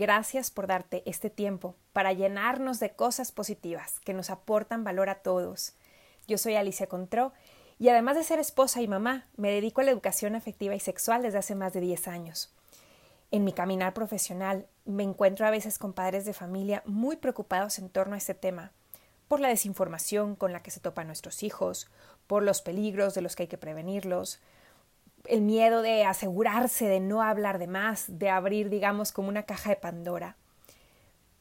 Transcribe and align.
Gracias 0.00 0.50
por 0.50 0.66
darte 0.66 1.02
este 1.04 1.28
tiempo 1.28 1.76
para 1.92 2.14
llenarnos 2.14 2.80
de 2.80 2.88
cosas 2.88 3.32
positivas 3.32 4.00
que 4.00 4.14
nos 4.14 4.30
aportan 4.30 4.82
valor 4.82 5.10
a 5.10 5.16
todos. 5.16 5.74
Yo 6.26 6.38
soy 6.38 6.54
Alicia 6.54 6.86
Contró 6.86 7.34
y 7.78 7.90
además 7.90 8.16
de 8.16 8.24
ser 8.24 8.38
esposa 8.38 8.80
y 8.80 8.88
mamá, 8.88 9.26
me 9.36 9.50
dedico 9.50 9.82
a 9.82 9.84
la 9.84 9.90
educación 9.90 10.36
afectiva 10.36 10.74
y 10.74 10.80
sexual 10.80 11.20
desde 11.20 11.36
hace 11.36 11.54
más 11.54 11.74
de 11.74 11.82
10 11.82 12.08
años. 12.08 12.50
En 13.30 13.44
mi 13.44 13.52
caminar 13.52 13.92
profesional 13.92 14.66
me 14.86 15.02
encuentro 15.02 15.46
a 15.46 15.50
veces 15.50 15.76
con 15.76 15.92
padres 15.92 16.24
de 16.24 16.32
familia 16.32 16.82
muy 16.86 17.16
preocupados 17.16 17.78
en 17.78 17.90
torno 17.90 18.14
a 18.14 18.18
este 18.18 18.32
tema, 18.32 18.72
por 19.28 19.38
la 19.38 19.48
desinformación 19.48 20.34
con 20.34 20.54
la 20.54 20.62
que 20.62 20.70
se 20.70 20.80
topan 20.80 21.08
nuestros 21.08 21.42
hijos, 21.42 21.90
por 22.26 22.42
los 22.42 22.62
peligros 22.62 23.12
de 23.12 23.20
los 23.20 23.36
que 23.36 23.42
hay 23.42 23.48
que 23.48 23.58
prevenirlos, 23.58 24.40
el 25.26 25.42
miedo 25.42 25.82
de 25.82 26.04
asegurarse 26.04 26.86
de 26.86 27.00
no 27.00 27.22
hablar 27.22 27.58
de 27.58 27.66
más, 27.66 28.06
de 28.08 28.30
abrir, 28.30 28.70
digamos, 28.70 29.12
como 29.12 29.28
una 29.28 29.44
caja 29.44 29.70
de 29.70 29.76
Pandora. 29.76 30.36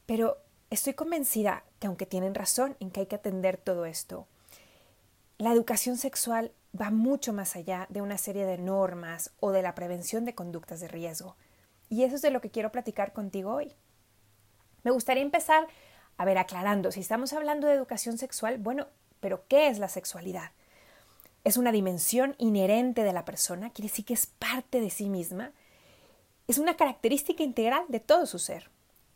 Pero 0.05 0.37
estoy 0.69 0.93
convencida 0.93 1.63
que 1.79 1.87
aunque 1.87 2.05
tienen 2.05 2.35
razón 2.35 2.75
en 2.79 2.91
que 2.91 3.01
hay 3.01 3.05
que 3.05 3.15
atender 3.15 3.57
todo 3.57 3.85
esto, 3.85 4.27
la 5.37 5.53
educación 5.53 5.97
sexual 5.97 6.51
va 6.79 6.91
mucho 6.91 7.33
más 7.33 7.55
allá 7.55 7.87
de 7.89 8.01
una 8.01 8.17
serie 8.17 8.45
de 8.45 8.57
normas 8.57 9.31
o 9.39 9.51
de 9.51 9.61
la 9.61 9.75
prevención 9.75 10.25
de 10.25 10.35
conductas 10.35 10.79
de 10.79 10.87
riesgo. 10.87 11.35
Y 11.89 12.03
eso 12.03 12.15
es 12.15 12.21
de 12.21 12.29
lo 12.29 12.41
que 12.41 12.51
quiero 12.51 12.71
platicar 12.71 13.13
contigo 13.13 13.53
hoy. 13.53 13.73
Me 14.83 14.91
gustaría 14.91 15.23
empezar, 15.23 15.67
a 16.17 16.25
ver, 16.25 16.37
aclarando, 16.37 16.91
si 16.91 16.99
estamos 16.99 17.33
hablando 17.33 17.67
de 17.67 17.73
educación 17.73 18.17
sexual, 18.17 18.57
bueno, 18.57 18.87
pero 19.19 19.45
¿qué 19.47 19.67
es 19.67 19.79
la 19.79 19.89
sexualidad? 19.89 20.51
Es 21.49 21.57
una 21.57 21.71
dimensión 21.71 22.35
inherente 22.37 23.03
de 23.03 23.11
la 23.11 23.25
persona, 23.25 23.71
quiere 23.71 23.89
decir 23.89 24.05
que 24.05 24.13
es 24.13 24.27
parte 24.27 24.79
de 24.81 24.89
sí 24.89 25.09
misma, 25.09 25.51
es 26.47 26.59
una 26.59 26.77
característica 26.77 27.43
integral 27.43 27.85
de 27.89 27.99
todo 27.99 28.25
su 28.27 28.37
ser. 28.39 28.69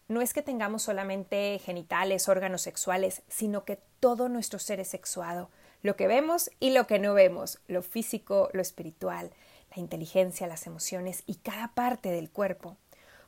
No 0.08 0.20
es 0.20 0.34
que 0.34 0.42
tengamos 0.42 0.84
solamente 0.84 1.60
genitales, 1.60 2.28
órganos 2.28 2.62
sexuales, 2.64 3.22
sino 3.28 3.66
que 3.66 3.80
todo 4.00 4.30
nuestro 4.30 4.58
ser 4.58 4.80
es 4.80 4.88
sexuado, 4.88 5.50
lo 5.84 5.96
que 5.96 6.08
vemos 6.08 6.50
y 6.60 6.72
lo 6.72 6.88
que 6.88 6.98
no 6.98 7.14
vemos, 7.14 7.60
lo 7.68 7.84
físico, 7.84 8.50
lo 8.54 8.62
espiritual, 8.62 9.32
la 9.76 9.80
inteligencia, 9.80 10.48
las 10.48 10.66
emociones 10.66 11.24
y 11.28 11.36
cada 11.36 11.76
parte 11.76 12.10
del 12.10 12.32
cuerpo. 12.32 12.78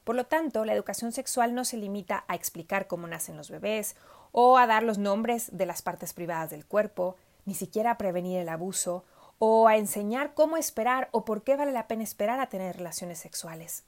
Por 0.04 0.16
lo 0.16 0.26
tanto, 0.26 0.66
la 0.66 0.74
educación 0.74 1.12
sexual 1.12 1.54
no 1.54 1.64
se 1.64 1.78
limita 1.78 2.26
a 2.28 2.36
explicar 2.36 2.88
cómo 2.88 3.08
nacen 3.08 3.38
los 3.38 3.52
bebés 3.52 3.96
o 4.32 4.58
a 4.58 4.66
dar 4.66 4.84
los 4.84 4.98
nombres 4.98 5.50
de 5.56 5.66
las 5.66 5.82
partes 5.82 6.14
privadas 6.14 6.50
del 6.50 6.66
cuerpo, 6.66 7.18
ni 7.46 7.54
siquiera 7.54 7.92
a 7.92 7.98
prevenir 7.98 8.40
el 8.40 8.50
abuso 8.50 9.06
o 9.40 9.68
a 9.68 9.78
enseñar 9.78 10.34
cómo 10.34 10.58
esperar 10.58 11.10
o 11.12 11.26
por 11.26 11.44
qué 11.44 11.56
vale 11.56 11.72
la 11.72 11.88
pena 11.88 12.04
esperar 12.04 12.40
a 12.40 12.50
tener 12.50 12.78
relaciones 12.78 13.20
sexuales. 13.20 13.84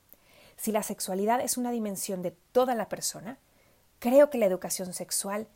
Si 0.58 0.72
la 0.72 0.84
sexualidad 0.84 1.42
es 1.42 1.58
una 1.58 1.72
dimensión 1.72 2.22
de 2.22 2.32
toda 2.52 2.76
la 2.76 2.90
persona, 2.90 3.38
creo 4.00 4.30
que 4.30 4.38
la 4.38 4.46
educación 4.46 4.94
sexual, 4.94 5.48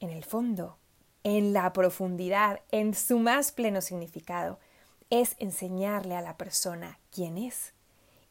en 0.00 0.10
el 0.10 0.24
fondo, 0.24 0.78
en 1.24 1.52
la 1.52 1.72
profundidad, 1.72 2.60
en 2.70 2.94
su 2.94 3.18
más 3.18 3.52
pleno 3.52 3.80
significado, 3.80 4.58
es 5.10 5.36
enseñarle 5.38 6.16
a 6.16 6.22
la 6.22 6.36
persona 6.36 6.98
quién 7.10 7.36
es 7.38 7.72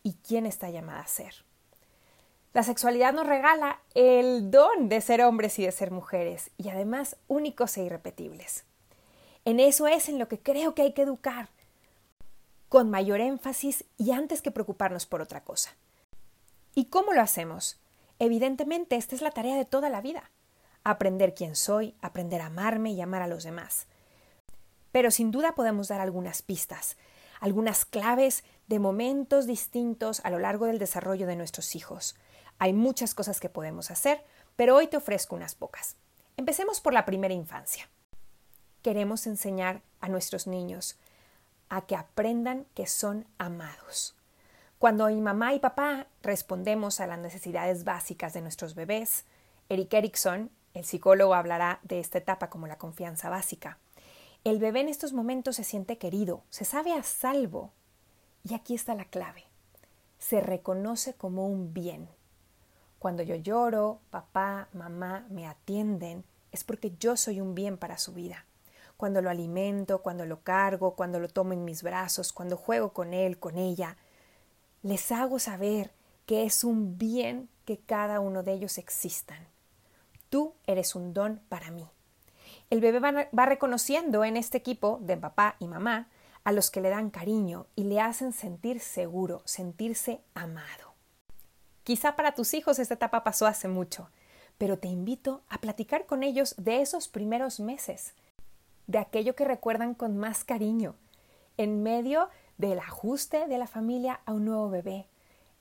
y 0.01 0.13
quién 0.27 0.45
está 0.45 0.69
llamada 0.69 1.01
a 1.01 1.07
ser. 1.07 1.33
La 2.53 2.63
sexualidad 2.63 3.13
nos 3.13 3.25
regala 3.25 3.81
el 3.95 4.51
don 4.51 4.87
de 4.87 5.01
ser 5.01 5.23
hombres 5.23 5.57
y 5.57 5.65
de 5.65 5.71
ser 5.71 5.89
mujeres, 5.89 6.51
y 6.57 6.69
además 6.69 7.17
únicos 7.27 7.77
e 7.77 7.83
irrepetibles. 7.83 8.63
En 9.45 9.59
eso 9.59 9.87
es 9.87 10.07
en 10.07 10.19
lo 10.19 10.29
que 10.29 10.39
creo 10.39 10.73
que 10.73 10.83
hay 10.83 10.93
que 10.93 11.01
educar, 11.01 11.49
con 12.69 12.89
mayor 12.89 13.19
énfasis 13.19 13.83
y 13.97 14.11
antes 14.11 14.41
que 14.41 14.51
preocuparnos 14.51 15.05
por 15.05 15.21
otra 15.21 15.43
cosa. 15.43 15.75
¿Y 16.73 16.85
cómo 16.85 17.11
lo 17.13 17.21
hacemos? 17.21 17.77
Evidentemente, 18.19 18.95
esta 18.95 19.15
es 19.15 19.21
la 19.21 19.31
tarea 19.31 19.57
de 19.57 19.65
toda 19.65 19.89
la 19.89 19.99
vida. 19.99 20.31
Aprender 20.85 21.35
quién 21.35 21.57
soy, 21.57 21.93
aprender 22.01 22.41
a 22.41 22.45
amarme 22.45 22.91
y 22.91 23.01
amar 23.01 23.21
a 23.21 23.27
los 23.27 23.43
demás. 23.43 23.87
Pero 24.93 25.11
sin 25.11 25.29
duda 25.29 25.55
podemos 25.55 25.89
dar 25.89 25.99
algunas 25.99 26.41
pistas, 26.41 26.95
algunas 27.41 27.83
claves 27.83 28.45
de 28.67 28.79
momentos 28.79 29.45
distintos 29.45 30.21
a 30.23 30.29
lo 30.29 30.39
largo 30.39 30.67
del 30.67 30.79
desarrollo 30.79 31.27
de 31.27 31.35
nuestros 31.35 31.75
hijos. 31.75 32.15
Hay 32.59 32.71
muchas 32.71 33.13
cosas 33.13 33.41
que 33.41 33.49
podemos 33.49 33.91
hacer, 33.91 34.23
pero 34.55 34.77
hoy 34.77 34.87
te 34.87 34.97
ofrezco 34.97 35.35
unas 35.35 35.53
pocas. 35.53 35.97
Empecemos 36.37 36.79
por 36.79 36.93
la 36.93 37.05
primera 37.05 37.33
infancia 37.33 37.89
queremos 38.83 39.25
enseñar 39.25 39.81
a 40.01 40.09
nuestros 40.09 40.45
niños 40.45 40.97
a 41.69 41.81
que 41.87 41.95
aprendan 41.95 42.65
que 42.75 42.85
son 42.85 43.25
amados. 43.39 44.15
Cuando 44.77 45.07
mi 45.07 45.21
mamá 45.21 45.53
y 45.53 45.59
papá 45.59 46.07
respondemos 46.21 46.99
a 46.99 47.07
las 47.07 47.17
necesidades 47.17 47.85
básicas 47.85 48.33
de 48.33 48.41
nuestros 48.41 48.75
bebés, 48.75 49.23
Eric 49.69 49.93
Erickson, 49.93 50.51
el 50.73 50.83
psicólogo, 50.83 51.33
hablará 51.33 51.79
de 51.83 51.99
esta 51.99 52.17
etapa 52.17 52.49
como 52.49 52.67
la 52.67 52.77
confianza 52.77 53.29
básica. 53.29 53.77
El 54.43 54.59
bebé 54.59 54.81
en 54.81 54.89
estos 54.89 55.13
momentos 55.13 55.55
se 55.55 55.63
siente 55.63 55.97
querido, 55.97 56.43
se 56.49 56.65
sabe 56.65 56.91
a 56.91 57.03
salvo. 57.03 57.71
Y 58.43 58.53
aquí 58.53 58.75
está 58.75 58.93
la 58.93 59.05
clave. 59.05 59.45
Se 60.19 60.41
reconoce 60.41 61.13
como 61.13 61.47
un 61.47 61.73
bien. 61.73 62.09
Cuando 62.99 63.23
yo 63.23 63.35
lloro, 63.35 64.01
papá, 64.09 64.67
mamá 64.73 65.25
me 65.29 65.47
atienden, 65.47 66.25
es 66.51 66.65
porque 66.65 66.93
yo 66.99 67.15
soy 67.15 67.39
un 67.39 67.55
bien 67.55 67.77
para 67.77 67.97
su 67.97 68.13
vida 68.13 68.45
cuando 69.03 69.21
lo 69.21 69.29
alimento, 69.29 70.01
cuando 70.01 70.25
lo 70.25 70.43
cargo, 70.43 70.95
cuando 70.95 71.19
lo 71.19 71.27
tomo 71.27 71.51
en 71.51 71.65
mis 71.65 71.83
brazos, 71.83 72.31
cuando 72.31 72.55
juego 72.55 72.93
con 72.93 73.13
él, 73.13 73.37
con 73.37 73.57
ella. 73.57 73.97
Les 74.81 75.11
hago 75.11 75.39
saber 75.39 75.91
que 76.25 76.45
es 76.45 76.63
un 76.63 76.97
bien 76.97 77.49
que 77.65 77.77
cada 77.77 78.21
uno 78.21 78.43
de 78.43 78.53
ellos 78.53 78.77
existan. 78.77 79.45
Tú 80.29 80.53
eres 80.67 80.95
un 80.95 81.13
don 81.13 81.41
para 81.49 81.69
mí. 81.69 81.85
El 82.69 82.79
bebé 82.79 83.01
va, 83.01 83.45
reconociendo 83.45 84.23
en 84.23 84.37
este 84.37 84.57
equipo 84.57 84.99
de 85.01 85.17
papá 85.17 85.57
y 85.59 85.67
mamá 85.67 86.07
a 86.45 86.53
los 86.53 86.71
que 86.71 86.79
le 86.79 86.89
dan 86.89 87.09
cariño 87.09 87.65
y 87.75 87.83
le 87.83 87.99
hacen 87.99 88.31
sentir 88.31 88.79
seguro, 88.79 89.41
sentirse 89.43 90.21
amado. 90.33 90.93
Quizá 91.83 92.15
para 92.15 92.35
tus 92.35 92.53
hijos 92.53 92.79
esta 92.79 92.93
etapa 92.93 93.25
pasó 93.25 93.47
hace 93.47 93.67
mucho, 93.67 94.09
pero 94.57 94.79
te 94.79 94.87
invito 94.87 95.41
a 95.49 95.57
platicar 95.57 96.05
con 96.05 96.23
ellos 96.23 96.55
de 96.57 96.79
esos 96.79 97.09
primeros 97.09 97.59
meses, 97.59 98.13
de 98.87 98.99
aquello 98.99 99.35
que 99.35 99.45
recuerdan 99.45 99.93
con 99.93 100.17
más 100.17 100.43
cariño, 100.43 100.95
en 101.57 101.83
medio 101.83 102.29
del 102.57 102.79
ajuste 102.79 103.47
de 103.47 103.57
la 103.57 103.67
familia 103.67 104.21
a 104.25 104.33
un 104.33 104.45
nuevo 104.45 104.69
bebé. 104.69 105.07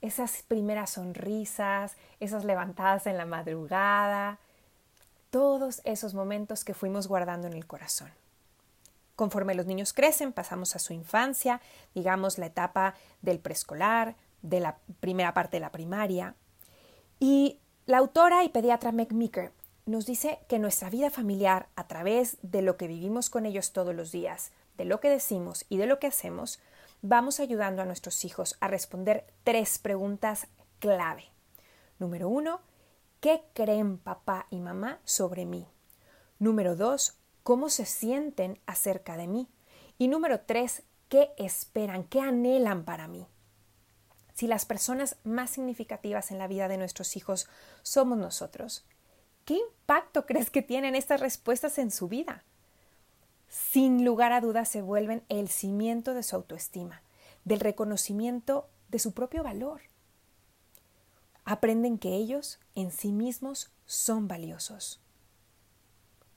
Esas 0.00 0.42
primeras 0.42 0.90
sonrisas, 0.90 1.96
esas 2.20 2.44
levantadas 2.44 3.06
en 3.06 3.16
la 3.16 3.26
madrugada, 3.26 4.38
todos 5.30 5.80
esos 5.84 6.14
momentos 6.14 6.64
que 6.64 6.74
fuimos 6.74 7.06
guardando 7.06 7.46
en 7.46 7.54
el 7.54 7.66
corazón. 7.66 8.10
Conforme 9.16 9.54
los 9.54 9.66
niños 9.66 9.92
crecen, 9.92 10.32
pasamos 10.32 10.74
a 10.74 10.78
su 10.78 10.92
infancia, 10.92 11.60
digamos 11.94 12.38
la 12.38 12.46
etapa 12.46 12.94
del 13.20 13.38
preescolar, 13.38 14.16
de 14.42 14.60
la 14.60 14.78
primera 15.00 15.32
parte 15.34 15.56
de 15.56 15.60
la 15.60 15.70
primaria. 15.70 16.34
Y 17.20 17.60
la 17.86 17.98
autora 17.98 18.42
y 18.42 18.48
pediatra 18.48 18.90
Meg 18.90 19.12
Meeker 19.12 19.52
nos 19.84 20.06
dice 20.06 20.38
que 20.49 20.58
nuestra 20.58 20.90
vida 20.90 21.11
familiar, 21.11 21.69
a 21.75 21.88
través 21.88 22.38
de 22.43 22.62
lo 22.62 22.76
que 22.76 22.87
vivimos 22.87 23.31
con 23.31 23.46
ellos 23.46 23.73
todos 23.73 23.94
los 23.94 24.12
días, 24.12 24.52
de 24.76 24.84
lo 24.84 25.00
que 25.00 25.11
decimos 25.11 25.64
y 25.69 25.76
de 25.76 25.87
lo 25.87 25.99
que 25.99 26.06
hacemos, 26.06 26.61
vamos 27.02 27.40
ayudando 27.40 27.82
a 27.82 27.84
nuestros 27.84 28.25
hijos 28.25 28.56
a 28.61 28.69
responder 28.69 29.26
tres 29.44 29.79
preguntas 29.79 30.46
clave. 30.79 31.25
Número 31.99 32.29
uno, 32.29 32.61
¿qué 33.20 33.43
creen 33.55 33.99
papá 33.99 34.46
y 34.50 34.61
mamá 34.61 35.00
sobre 35.05 35.46
mí? 35.46 35.67
Número 36.38 36.76
dos, 36.76 37.19
¿cómo 37.43 37.69
se 37.69 37.87
sienten 37.87 38.61
acerca 38.67 39.17
de 39.17 39.26
mí? 39.26 39.49
Y 39.99 40.08
número 40.08 40.40
tres, 40.40 40.85
¿qué 41.08 41.32
esperan, 41.37 42.05
qué 42.05 42.20
anhelan 42.20 42.85
para 42.85 43.08
mí? 43.08 43.26
Si 44.35 44.46
las 44.46 44.64
personas 44.64 45.17
más 45.25 45.50
significativas 45.50 46.31
en 46.31 46.38
la 46.38 46.46
vida 46.46 46.69
de 46.69 46.78
nuestros 46.78 47.17
hijos 47.17 47.49
somos 47.82 48.17
nosotros, 48.17 48.85
¿Qué 49.44 49.54
impacto 49.54 50.26
crees 50.26 50.50
que 50.50 50.62
tienen 50.62 50.94
estas 50.94 51.20
respuestas 51.20 51.78
en 51.78 51.90
su 51.90 52.08
vida? 52.08 52.44
Sin 53.48 54.04
lugar 54.04 54.32
a 54.32 54.40
dudas 54.40 54.68
se 54.68 54.82
vuelven 54.82 55.24
el 55.28 55.48
cimiento 55.48 56.14
de 56.14 56.22
su 56.22 56.36
autoestima, 56.36 57.02
del 57.44 57.60
reconocimiento 57.60 58.68
de 58.88 58.98
su 58.98 59.12
propio 59.12 59.42
valor. 59.42 59.80
aprenden 61.44 61.98
que 61.98 62.14
ellos 62.14 62.60
en 62.74 62.92
sí 62.92 63.10
mismos 63.10 63.70
son 63.84 64.28
valiosos. 64.28 65.00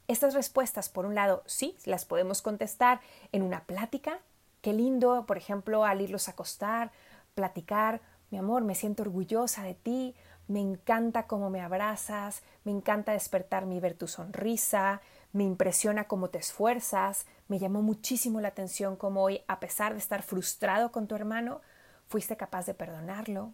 Estas 0.07 0.33
respuestas, 0.33 0.89
por 0.89 1.05
un 1.05 1.15
lado, 1.15 1.43
sí, 1.45 1.77
las 1.85 2.05
podemos 2.05 2.41
contestar 2.41 3.01
en 3.31 3.43
una 3.43 3.65
plática. 3.65 4.19
Qué 4.61 4.73
lindo, 4.73 5.25
por 5.25 5.37
ejemplo, 5.37 5.85
al 5.85 6.01
irlos 6.01 6.27
a 6.27 6.31
acostar, 6.31 6.91
platicar, 7.33 8.01
mi 8.31 8.37
amor, 8.37 8.63
me 8.63 8.75
siento 8.75 9.03
orgullosa 9.03 9.63
de 9.63 9.75
ti, 9.75 10.15
me 10.47 10.59
encanta 10.59 11.27
cómo 11.27 11.50
me 11.50 11.62
abrazas, 11.62 12.44
me 12.63 12.71
encanta 12.71 13.13
despertarme 13.13 13.75
y 13.75 13.80
ver 13.80 13.95
tu 13.95 14.07
sonrisa, 14.07 15.01
me 15.33 15.44
impresiona 15.44 16.06
cómo 16.06 16.30
te 16.30 16.38
esfuerzas, 16.38 17.25
me 17.47 17.59
llamó 17.59 17.81
muchísimo 17.81 18.39
la 18.42 18.50
atención 18.50 18.95
cómo 18.95 19.24
hoy, 19.24 19.42
a 19.47 19.59
pesar 19.59 19.94
de 19.94 20.00
estar 20.00 20.24
frustrado 20.24 20.92
con 20.92 21.07
tu 21.07 21.15
hermano, 21.15 21.62
fuiste 22.07 22.38
capaz 22.38 22.65
de 22.65 22.74
perdonarlo. 22.74 23.53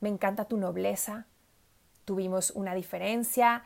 Me 0.00 0.08
encanta 0.08 0.46
tu 0.46 0.56
nobleza. 0.56 1.26
Tuvimos 2.04 2.50
una 2.52 2.74
diferencia, 2.74 3.64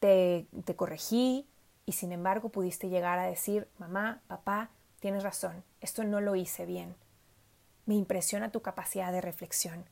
te, 0.00 0.46
te 0.64 0.74
corregí 0.74 1.46
y 1.84 1.92
sin 1.92 2.12
embargo 2.12 2.48
pudiste 2.48 2.88
llegar 2.88 3.18
a 3.18 3.26
decir, 3.26 3.68
mamá, 3.78 4.20
papá, 4.26 4.70
tienes 5.00 5.22
razón, 5.22 5.62
esto 5.80 6.02
no 6.02 6.20
lo 6.20 6.34
hice 6.34 6.66
bien. 6.66 6.96
Me 7.84 7.94
impresiona 7.94 8.50
tu 8.50 8.62
capacidad 8.62 9.12
de 9.12 9.20
reflexión. 9.20 9.84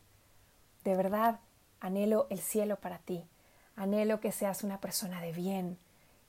De 0.82 0.96
verdad, 0.96 1.38
anhelo 1.84 2.26
el 2.30 2.40
cielo 2.40 2.76
para 2.76 2.98
ti. 2.98 3.26
Anhelo 3.76 4.20
que 4.20 4.32
seas 4.32 4.64
una 4.64 4.80
persona 4.80 5.20
de 5.20 5.32
bien, 5.32 5.78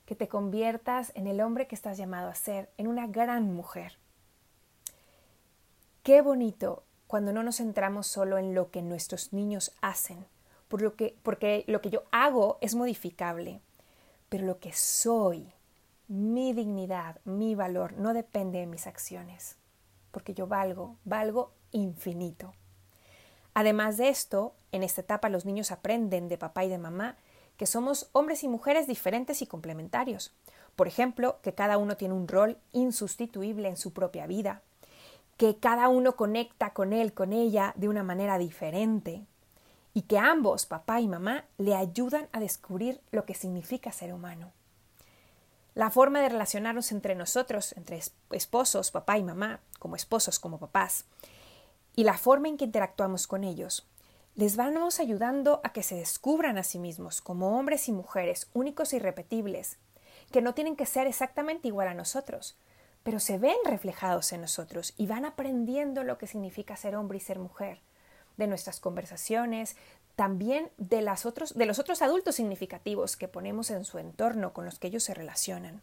que 0.04 0.14
te 0.14 0.28
conviertas 0.28 1.12
en 1.14 1.26
el 1.26 1.40
hombre 1.40 1.66
que 1.66 1.74
estás 1.74 1.96
llamado 1.96 2.28
a 2.28 2.34
ser, 2.34 2.68
en 2.76 2.86
una 2.88 3.06
gran 3.06 3.54
mujer. 3.54 3.96
Qué 6.02 6.20
bonito 6.20 6.82
cuando 7.06 7.32
no 7.32 7.42
nos 7.42 7.56
centramos 7.56 8.06
solo 8.06 8.36
en 8.36 8.54
lo 8.54 8.70
que 8.70 8.82
nuestros 8.82 9.32
niños 9.32 9.72
hacen, 9.80 10.26
por 10.68 10.82
lo 10.82 10.94
que, 10.94 11.16
porque 11.22 11.64
lo 11.68 11.80
que 11.80 11.90
yo 11.90 12.02
hago 12.12 12.58
es 12.60 12.74
modificable, 12.74 13.60
pero 14.28 14.44
lo 14.44 14.58
que 14.58 14.74
soy, 14.74 15.52
mi 16.06 16.52
dignidad, 16.52 17.18
mi 17.24 17.54
valor, 17.54 17.94
no 17.94 18.12
depende 18.12 18.58
de 18.58 18.66
mis 18.66 18.86
acciones, 18.86 19.56
porque 20.10 20.34
yo 20.34 20.46
valgo, 20.46 20.96
valgo 21.04 21.52
infinito. 21.70 22.52
Además 23.56 23.96
de 23.96 24.10
esto, 24.10 24.52
en 24.70 24.82
esta 24.82 25.00
etapa 25.00 25.30
los 25.30 25.46
niños 25.46 25.70
aprenden 25.70 26.28
de 26.28 26.36
papá 26.36 26.66
y 26.66 26.68
de 26.68 26.76
mamá 26.76 27.16
que 27.56 27.64
somos 27.64 28.10
hombres 28.12 28.44
y 28.44 28.48
mujeres 28.48 28.86
diferentes 28.86 29.40
y 29.40 29.46
complementarios. 29.46 30.34
Por 30.76 30.88
ejemplo, 30.88 31.38
que 31.40 31.54
cada 31.54 31.78
uno 31.78 31.96
tiene 31.96 32.12
un 32.12 32.28
rol 32.28 32.58
insustituible 32.72 33.70
en 33.70 33.78
su 33.78 33.94
propia 33.94 34.26
vida, 34.26 34.60
que 35.38 35.56
cada 35.56 35.88
uno 35.88 36.16
conecta 36.16 36.74
con 36.74 36.92
él, 36.92 37.14
con 37.14 37.32
ella, 37.32 37.72
de 37.76 37.88
una 37.88 38.02
manera 38.02 38.36
diferente, 38.36 39.24
y 39.94 40.02
que 40.02 40.18
ambos, 40.18 40.66
papá 40.66 41.00
y 41.00 41.08
mamá, 41.08 41.46
le 41.56 41.74
ayudan 41.74 42.28
a 42.32 42.40
descubrir 42.40 43.00
lo 43.10 43.24
que 43.24 43.32
significa 43.32 43.90
ser 43.90 44.12
humano. 44.12 44.52
La 45.74 45.90
forma 45.90 46.20
de 46.20 46.28
relacionarnos 46.28 46.92
entre 46.92 47.14
nosotros, 47.14 47.72
entre 47.78 48.02
esposos, 48.32 48.90
papá 48.90 49.16
y 49.16 49.24
mamá, 49.24 49.60
como 49.78 49.96
esposos, 49.96 50.38
como 50.38 50.58
papás, 50.58 51.06
y 51.96 52.04
la 52.04 52.18
forma 52.18 52.48
en 52.48 52.58
que 52.58 52.66
interactuamos 52.66 53.26
con 53.26 53.42
ellos, 53.42 53.88
les 54.34 54.56
vamos 54.56 55.00
ayudando 55.00 55.62
a 55.64 55.72
que 55.72 55.82
se 55.82 55.94
descubran 55.94 56.58
a 56.58 56.62
sí 56.62 56.78
mismos 56.78 57.22
como 57.22 57.58
hombres 57.58 57.88
y 57.88 57.92
mujeres 57.92 58.50
únicos 58.52 58.92
e 58.92 58.96
irrepetibles, 58.96 59.78
que 60.30 60.42
no 60.42 60.52
tienen 60.52 60.76
que 60.76 60.84
ser 60.84 61.06
exactamente 61.06 61.68
igual 61.68 61.88
a 61.88 61.94
nosotros, 61.94 62.58
pero 63.02 63.18
se 63.18 63.38
ven 63.38 63.56
reflejados 63.64 64.32
en 64.32 64.42
nosotros 64.42 64.92
y 64.98 65.06
van 65.06 65.24
aprendiendo 65.24 66.04
lo 66.04 66.18
que 66.18 66.26
significa 66.26 66.76
ser 66.76 66.96
hombre 66.96 67.16
y 67.16 67.20
ser 67.20 67.38
mujer, 67.38 67.80
de 68.36 68.46
nuestras 68.46 68.78
conversaciones, 68.78 69.76
también 70.16 70.70
de, 70.76 70.96
de 70.98 71.66
los 71.66 71.78
otros 71.78 72.02
adultos 72.02 72.34
significativos 72.34 73.16
que 73.16 73.28
ponemos 73.28 73.70
en 73.70 73.86
su 73.86 73.98
entorno 73.98 74.52
con 74.52 74.66
los 74.66 74.78
que 74.78 74.88
ellos 74.88 75.04
se 75.04 75.14
relacionan. 75.14 75.80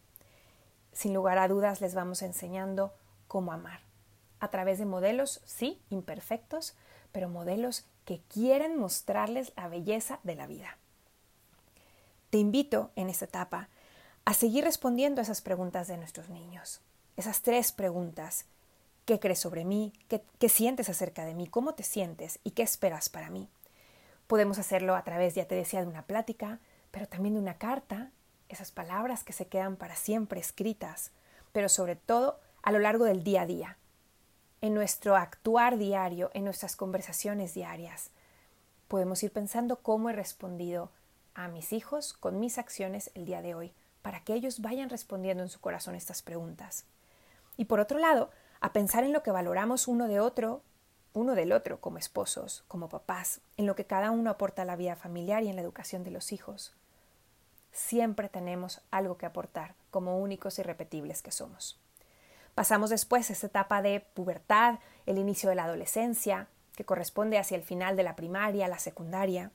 Sin 0.92 1.12
lugar 1.12 1.38
a 1.38 1.48
dudas 1.48 1.80
les 1.80 1.94
vamos 1.94 2.22
enseñando 2.22 2.94
cómo 3.26 3.52
amar, 3.52 3.80
a 4.44 4.50
través 4.50 4.78
de 4.78 4.86
modelos, 4.86 5.40
sí, 5.44 5.80
imperfectos, 5.90 6.74
pero 7.12 7.28
modelos 7.28 7.84
que 8.04 8.20
quieren 8.28 8.78
mostrarles 8.78 9.52
la 9.56 9.68
belleza 9.68 10.20
de 10.22 10.34
la 10.34 10.46
vida. 10.46 10.78
Te 12.30 12.38
invito 12.38 12.90
en 12.96 13.08
esta 13.08 13.24
etapa 13.24 13.68
a 14.24 14.34
seguir 14.34 14.64
respondiendo 14.64 15.20
a 15.20 15.22
esas 15.22 15.40
preguntas 15.40 15.86
de 15.86 15.96
nuestros 15.96 16.28
niños. 16.28 16.80
Esas 17.16 17.42
tres 17.42 17.72
preguntas. 17.72 18.46
¿Qué 19.04 19.20
crees 19.20 19.38
sobre 19.38 19.64
mí? 19.64 19.92
¿Qué, 20.08 20.48
sientes 20.48 20.88
acerca 20.88 21.24
de 21.24 21.34
mí? 21.34 21.46
¿Cómo 21.46 21.74
te 21.74 21.82
sientes? 21.82 22.38
¿Y 22.42 22.52
qué 22.52 22.62
esperas 22.62 23.08
para 23.08 23.30
mí? 23.30 23.48
Podemos 24.26 24.58
hacerlo 24.58 24.96
a 24.96 25.04
través, 25.04 25.34
ya 25.34 25.46
te 25.46 25.54
decía, 25.54 25.82
de 25.82 25.86
una 25.86 26.06
plática, 26.06 26.58
pero 26.90 27.06
también 27.06 27.34
de 27.34 27.40
una 27.40 27.58
carta, 27.58 28.10
esas 28.48 28.72
palabras 28.72 29.22
que 29.24 29.34
se 29.34 29.46
quedan 29.46 29.76
para 29.76 29.94
siempre 29.94 30.40
escritas, 30.40 31.12
pero 31.52 31.68
sobre 31.68 31.96
todo 31.96 32.40
a 32.62 32.72
lo 32.72 32.78
largo 32.78 33.04
del 33.04 33.22
día 33.22 33.42
a 33.42 33.46
día, 33.46 33.78
en 34.64 34.72
nuestro 34.72 35.14
actuar 35.14 35.76
diario, 35.76 36.30
en 36.32 36.44
nuestras 36.44 36.74
conversaciones 36.74 37.52
diarias. 37.52 38.08
Podemos 38.88 39.22
ir 39.22 39.30
pensando 39.30 39.76
cómo 39.76 40.08
he 40.08 40.14
respondido 40.14 40.90
a 41.34 41.48
mis 41.48 41.74
hijos 41.74 42.14
con 42.14 42.40
mis 42.40 42.56
acciones 42.56 43.10
el 43.12 43.26
día 43.26 43.42
de 43.42 43.54
hoy, 43.54 43.74
para 44.00 44.24
que 44.24 44.32
ellos 44.32 44.62
vayan 44.62 44.88
respondiendo 44.88 45.42
en 45.42 45.50
su 45.50 45.60
corazón 45.60 45.96
estas 45.96 46.22
preguntas. 46.22 46.86
Y 47.58 47.66
por 47.66 47.78
otro 47.78 47.98
lado, 47.98 48.30
a 48.62 48.72
pensar 48.72 49.04
en 49.04 49.12
lo 49.12 49.22
que 49.22 49.32
valoramos 49.32 49.86
uno 49.86 50.08
de 50.08 50.18
otro, 50.18 50.62
uno 51.12 51.34
del 51.34 51.52
otro, 51.52 51.78
como 51.82 51.98
esposos, 51.98 52.64
como 52.66 52.88
papás, 52.88 53.42
en 53.58 53.66
lo 53.66 53.76
que 53.76 53.84
cada 53.84 54.12
uno 54.12 54.30
aporta 54.30 54.62
a 54.62 54.64
la 54.64 54.76
vida 54.76 54.96
familiar 54.96 55.42
y 55.42 55.50
en 55.50 55.56
la 55.56 55.62
educación 55.62 56.04
de 56.04 56.10
los 56.10 56.32
hijos. 56.32 56.72
Siempre 57.70 58.30
tenemos 58.30 58.80
algo 58.90 59.18
que 59.18 59.26
aportar, 59.26 59.74
como 59.90 60.18
únicos 60.18 60.58
y 60.58 60.62
repetibles 60.62 61.20
que 61.20 61.32
somos. 61.32 61.78
Pasamos 62.54 62.90
después 62.90 63.28
a 63.28 63.32
esta 63.32 63.48
etapa 63.48 63.82
de 63.82 64.00
pubertad, 64.00 64.78
el 65.06 65.18
inicio 65.18 65.48
de 65.48 65.56
la 65.56 65.64
adolescencia, 65.64 66.48
que 66.76 66.84
corresponde 66.84 67.38
hacia 67.38 67.56
el 67.56 67.62
final 67.62 67.96
de 67.96 68.04
la 68.04 68.16
primaria, 68.16 68.68
la 68.68 68.78
secundaria. 68.78 69.50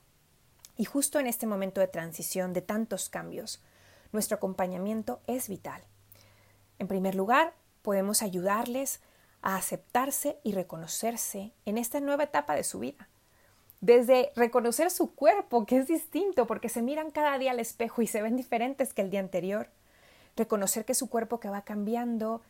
Y 0.76 0.84
justo 0.84 1.18
en 1.18 1.26
este 1.26 1.46
momento 1.46 1.80
de 1.80 1.88
transición 1.88 2.52
de 2.52 2.62
tantos 2.62 3.08
cambios, 3.08 3.62
nuestro 4.12 4.36
acompañamiento 4.36 5.20
es 5.26 5.48
vital. 5.48 5.82
En 6.78 6.88
primer 6.88 7.14
lugar, 7.14 7.54
podemos 7.82 8.22
ayudarles 8.22 9.00
a 9.42 9.56
aceptarse 9.56 10.38
y 10.42 10.52
reconocerse 10.52 11.52
en 11.64 11.78
esta 11.78 12.00
nueva 12.00 12.24
etapa 12.24 12.54
de 12.54 12.64
su 12.64 12.80
vida. 12.80 13.08
Desde 13.80 14.30
reconocer 14.36 14.90
su 14.90 15.14
cuerpo, 15.14 15.64
que 15.64 15.78
es 15.78 15.86
distinto 15.86 16.46
porque 16.46 16.68
se 16.68 16.82
miran 16.82 17.10
cada 17.10 17.38
día 17.38 17.52
al 17.52 17.60
espejo 17.60 18.02
y 18.02 18.06
se 18.06 18.20
ven 18.20 18.36
diferentes 18.36 18.92
que 18.92 19.00
el 19.00 19.10
día 19.10 19.20
anterior. 19.20 19.70
Reconocer 20.36 20.84
que 20.84 20.94
su 20.94 21.08
cuerpo 21.08 21.40
que 21.40 21.48
va 21.48 21.62
cambiando 21.62 22.42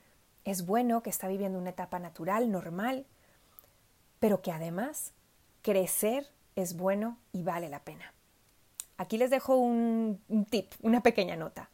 es 0.44 0.66
bueno, 0.66 1.02
que 1.02 1.10
está 1.10 1.28
viviendo 1.28 1.58
una 1.58 1.70
etapa 1.70 1.98
natural, 1.98 2.50
normal, 2.50 3.06
pero 4.18 4.42
que 4.42 4.52
además 4.52 5.12
crecer 5.62 6.26
es 6.56 6.76
bueno 6.76 7.18
y 7.32 7.42
vale 7.42 7.68
la 7.68 7.80
pena. 7.80 8.12
Aquí 8.96 9.16
les 9.16 9.30
dejo 9.30 9.56
un, 9.56 10.20
tip, 10.50 10.72
una 10.82 11.02
pequeña 11.02 11.36
nota. 11.36 11.70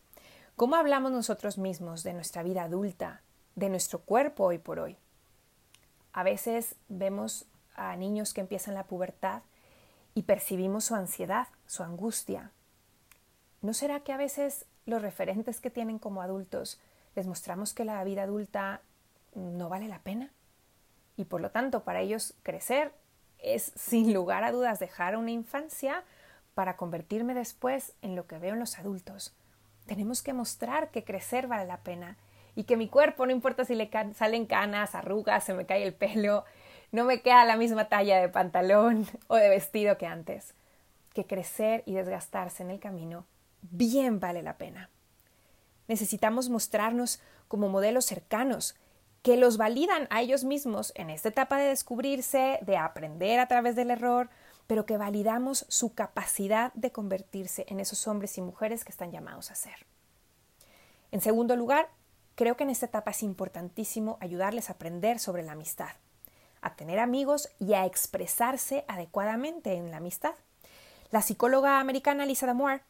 ¿Cómo 0.54 0.76
hablamos 0.76 1.10
nosotros 1.12 1.58
mismos 1.58 2.02
de 2.02 2.14
nuestra 2.14 2.42
vida 2.42 2.62
adulta, 2.62 3.22
de 3.56 3.68
nuestro 3.68 4.00
cuerpo 4.00 4.44
hoy 4.44 4.58
por 4.58 4.78
hoy? 4.78 4.96
A 6.12 6.22
veces 6.22 6.76
vemos 6.88 7.46
a 7.74 7.94
niños 7.96 8.32
que 8.32 8.40
empiezan 8.40 8.74
la 8.74 8.84
pubertad 8.84 9.42
y 10.14 10.22
percibimos 10.22 10.84
su 10.84 10.94
ansiedad, 10.94 11.48
su 11.66 11.82
angustia. 11.82 12.52
¿No 13.60 13.74
será 13.74 14.00
que 14.00 14.12
a 14.12 14.16
veces 14.16 14.64
los 14.86 15.02
referentes 15.02 15.60
que 15.60 15.70
tienen 15.70 15.98
como 15.98 16.22
adultos 16.22 16.78
les 17.16 17.26
mostramos 17.26 17.74
que 17.74 17.84
la 17.84 18.04
vida 18.04 18.22
adulta 18.22 18.82
no 19.34 19.68
vale 19.68 19.88
la 19.88 19.98
pena. 19.98 20.30
Y 21.16 21.24
por 21.24 21.40
lo 21.40 21.50
tanto, 21.50 21.82
para 21.82 22.00
ellos 22.00 22.34
crecer 22.42 22.92
es 23.38 23.72
sin 23.74 24.12
lugar 24.12 24.44
a 24.44 24.52
dudas 24.52 24.78
dejar 24.78 25.16
una 25.16 25.30
infancia 25.30 26.04
para 26.54 26.76
convertirme 26.76 27.34
después 27.34 27.94
en 28.02 28.16
lo 28.16 28.26
que 28.26 28.38
veo 28.38 28.54
en 28.54 28.60
los 28.60 28.78
adultos. 28.78 29.34
Tenemos 29.86 30.22
que 30.22 30.32
mostrar 30.32 30.90
que 30.90 31.04
crecer 31.04 31.46
vale 31.46 31.66
la 31.66 31.78
pena 31.78 32.16
y 32.54 32.64
que 32.64 32.76
mi 32.76 32.88
cuerpo, 32.88 33.26
no 33.26 33.32
importa 33.32 33.64
si 33.64 33.74
le 33.74 33.90
salen 34.14 34.46
canas, 34.46 34.94
arrugas, 34.94 35.44
se 35.44 35.54
me 35.54 35.66
cae 35.66 35.84
el 35.84 35.94
pelo, 35.94 36.44
no 36.92 37.04
me 37.04 37.20
queda 37.20 37.44
la 37.44 37.56
misma 37.56 37.88
talla 37.88 38.20
de 38.20 38.28
pantalón 38.28 39.06
o 39.28 39.36
de 39.36 39.48
vestido 39.48 39.98
que 39.98 40.06
antes, 40.06 40.54
que 41.14 41.26
crecer 41.26 41.82
y 41.86 41.94
desgastarse 41.94 42.62
en 42.62 42.70
el 42.70 42.80
camino 42.80 43.26
bien 43.62 44.20
vale 44.20 44.42
la 44.42 44.56
pena. 44.56 44.90
Necesitamos 45.88 46.48
mostrarnos 46.48 47.20
como 47.48 47.68
modelos 47.68 48.04
cercanos, 48.04 48.74
que 49.22 49.36
los 49.36 49.56
validan 49.56 50.06
a 50.10 50.20
ellos 50.20 50.44
mismos 50.44 50.92
en 50.94 51.10
esta 51.10 51.30
etapa 51.30 51.58
de 51.58 51.68
descubrirse, 51.68 52.60
de 52.62 52.76
aprender 52.76 53.40
a 53.40 53.48
través 53.48 53.74
del 53.74 53.90
error, 53.90 54.30
pero 54.66 54.86
que 54.86 54.96
validamos 54.96 55.66
su 55.68 55.94
capacidad 55.94 56.72
de 56.74 56.92
convertirse 56.92 57.66
en 57.68 57.80
esos 57.80 58.06
hombres 58.06 58.38
y 58.38 58.42
mujeres 58.42 58.84
que 58.84 58.92
están 58.92 59.10
llamados 59.10 59.50
a 59.50 59.54
ser. 59.54 59.86
En 61.10 61.20
segundo 61.20 61.56
lugar, 61.56 61.88
creo 62.34 62.56
que 62.56 62.64
en 62.64 62.70
esta 62.70 62.86
etapa 62.86 63.10
es 63.10 63.22
importantísimo 63.22 64.18
ayudarles 64.20 64.70
a 64.70 64.74
aprender 64.74 65.18
sobre 65.18 65.42
la 65.42 65.52
amistad, 65.52 65.90
a 66.60 66.74
tener 66.76 66.98
amigos 66.98 67.48
y 67.58 67.74
a 67.74 67.86
expresarse 67.86 68.84
adecuadamente 68.88 69.74
en 69.74 69.90
la 69.90 69.98
amistad. 69.98 70.34
La 71.10 71.22
psicóloga 71.22 71.80
americana 71.80 72.26
Lisa 72.26 72.52
Moore 72.54 72.82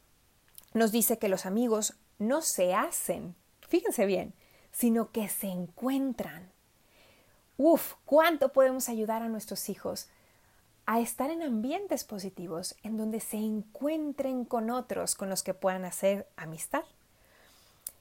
nos 0.72 0.92
dice 0.92 1.18
que 1.18 1.28
los 1.28 1.46
amigos 1.46 1.94
no 2.18 2.42
se 2.42 2.74
hacen, 2.74 3.34
fíjense 3.68 4.06
bien, 4.06 4.32
sino 4.72 5.10
que 5.10 5.28
se 5.28 5.48
encuentran. 5.48 6.50
Uf, 7.56 7.94
¿cuánto 8.04 8.52
podemos 8.52 8.88
ayudar 8.88 9.22
a 9.22 9.28
nuestros 9.28 9.68
hijos 9.68 10.08
a 10.84 11.00
estar 11.00 11.30
en 11.30 11.42
ambientes 11.42 12.04
positivos 12.04 12.76
en 12.82 12.96
donde 12.96 13.20
se 13.20 13.38
encuentren 13.38 14.44
con 14.44 14.70
otros 14.70 15.14
con 15.14 15.30
los 15.30 15.42
que 15.42 15.54
puedan 15.54 15.84
hacer 15.84 16.28
amistad? 16.36 16.84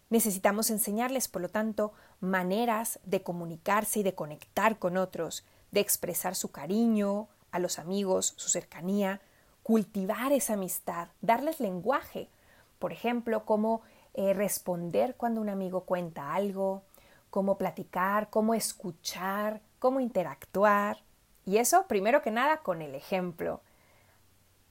Necesitamos 0.09 0.69
enseñarles, 0.69 1.27
por 1.27 1.41
lo 1.41 1.49
tanto, 1.49 1.93
maneras 2.19 2.99
de 3.05 3.23
comunicarse 3.23 3.99
y 3.99 4.03
de 4.03 4.13
conectar 4.13 4.77
con 4.77 4.97
otros, 4.97 5.45
de 5.71 5.79
expresar 5.79 6.35
su 6.35 6.51
cariño 6.51 7.27
a 7.51 7.59
los 7.59 7.79
amigos, 7.79 8.33
su 8.35 8.49
cercanía, 8.49 9.21
cultivar 9.63 10.31
esa 10.31 10.53
amistad, 10.53 11.07
darles 11.21 11.59
lenguaje. 11.59 12.29
Por 12.77 12.91
ejemplo, 12.91 13.45
cómo 13.45 13.81
eh, 14.17 14.33
responder 14.33 15.15
cuando 15.15 15.41
un 15.41 15.49
amigo 15.49 15.81
cuenta 15.81 16.33
algo, 16.33 16.83
cómo 17.29 17.57
platicar, 17.57 18.29
cómo 18.29 18.53
escuchar, 18.53 19.61
cómo 19.77 19.99
interactuar. 19.99 21.03
Y 21.45 21.57
eso, 21.57 21.85
primero 21.87 22.21
que 22.21 22.31
nada, 22.31 22.57
con 22.57 22.81
el 22.81 22.95
ejemplo. 22.95 23.61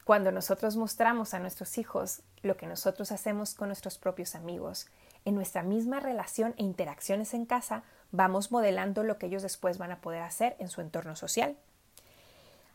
Cuando 0.05 0.33
nosotros 0.33 0.77
mostramos 0.77 1.35
a 1.35 1.41
nuestros 1.41 1.77
hijos 1.77 2.23
lo 2.43 2.57
que 2.57 2.67
nosotros 2.67 3.13
hacemos 3.13 3.55
con 3.55 3.69
nuestros 3.69 3.99
propios 3.99 4.35
amigos, 4.35 4.87
en 5.27 5.35
nuestra 5.35 5.63
misma 5.63 6.01
relación 6.01 6.55
e 6.57 6.63
interacciones 6.63 7.35
en 7.35 7.45
casa, 7.45 7.83
vamos 8.13 8.51
modelando 8.51 9.03
lo 9.03 9.19
que 9.19 9.27
ellos 9.27 9.43
después 9.43 9.77
van 9.77 9.93
a 9.93 10.01
poder 10.01 10.23
hacer 10.23 10.57
en 10.59 10.69
su 10.69 10.81
entorno 10.81 11.17
social. 11.17 11.57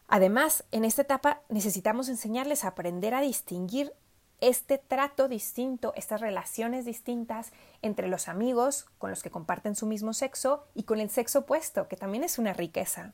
Además, 0.08 0.64
en 0.72 0.86
esta 0.86 1.02
etapa 1.02 1.42
necesitamos 1.50 2.10
enseñarles 2.10 2.64
a 2.64 2.70
aprender 2.70 3.16
a 3.16 3.22
distinguir 3.22 3.94
este 4.42 4.78
trato 4.78 5.28
distinto, 5.28 5.94
estas 5.96 6.22
relaciones 6.22 6.86
distintas 6.86 7.52
entre 7.82 8.08
los 8.08 8.28
amigos 8.28 8.88
con 8.98 9.10
los 9.10 9.24
que 9.24 9.32
comparten 9.32 9.76
su 9.76 9.86
mismo 9.86 10.14
sexo 10.14 10.66
y 10.74 10.84
con 10.84 11.00
el 11.00 11.10
sexo 11.10 11.40
opuesto, 11.40 11.88
que 11.88 11.98
también 11.98 12.24
es 12.24 12.40
una 12.40 12.54
riqueza. 12.54 13.14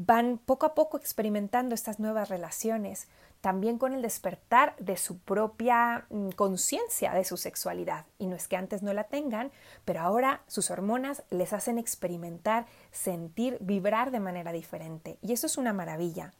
Van 0.00 0.38
poco 0.38 0.66
a 0.66 0.74
poco 0.74 0.96
experimentando 0.96 1.74
estas 1.74 1.98
nuevas 1.98 2.28
relaciones, 2.28 3.08
también 3.40 3.78
con 3.78 3.92
el 3.92 4.02
despertar 4.02 4.76
de 4.78 4.96
su 4.96 5.18
propia 5.18 6.06
mm, 6.10 6.30
conciencia 6.30 7.12
de 7.12 7.24
su 7.24 7.36
sexualidad. 7.36 8.06
Y 8.18 8.26
no 8.26 8.36
es 8.36 8.48
que 8.48 8.56
antes 8.56 8.82
no 8.82 8.92
la 8.92 9.04
tengan, 9.04 9.50
pero 9.84 10.00
ahora 10.00 10.42
sus 10.46 10.70
hormonas 10.70 11.24
les 11.30 11.52
hacen 11.52 11.78
experimentar, 11.78 12.66
sentir, 12.90 13.58
vibrar 13.60 14.10
de 14.10 14.20
manera 14.20 14.52
diferente. 14.52 15.18
Y 15.20 15.32
eso 15.32 15.46
es 15.46 15.56
una 15.56 15.72
maravilla. 15.72 16.32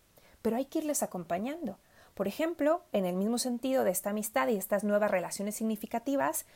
Pero 0.42 0.56
hay 0.56 0.66
que 0.66 0.78
irles 0.78 1.02
acompañando. 1.02 1.78
Por 2.18 2.26
ejemplo, 2.26 2.82
en 2.90 3.06
el 3.06 3.14
mismo 3.14 3.38
sentido 3.38 3.84
de 3.84 3.92
esta 3.92 4.10
amistad 4.10 4.48
y 4.48 4.56
estas 4.56 4.82
nuevas 4.82 5.08
relaciones 5.08 5.54
significativas, 5.54 6.46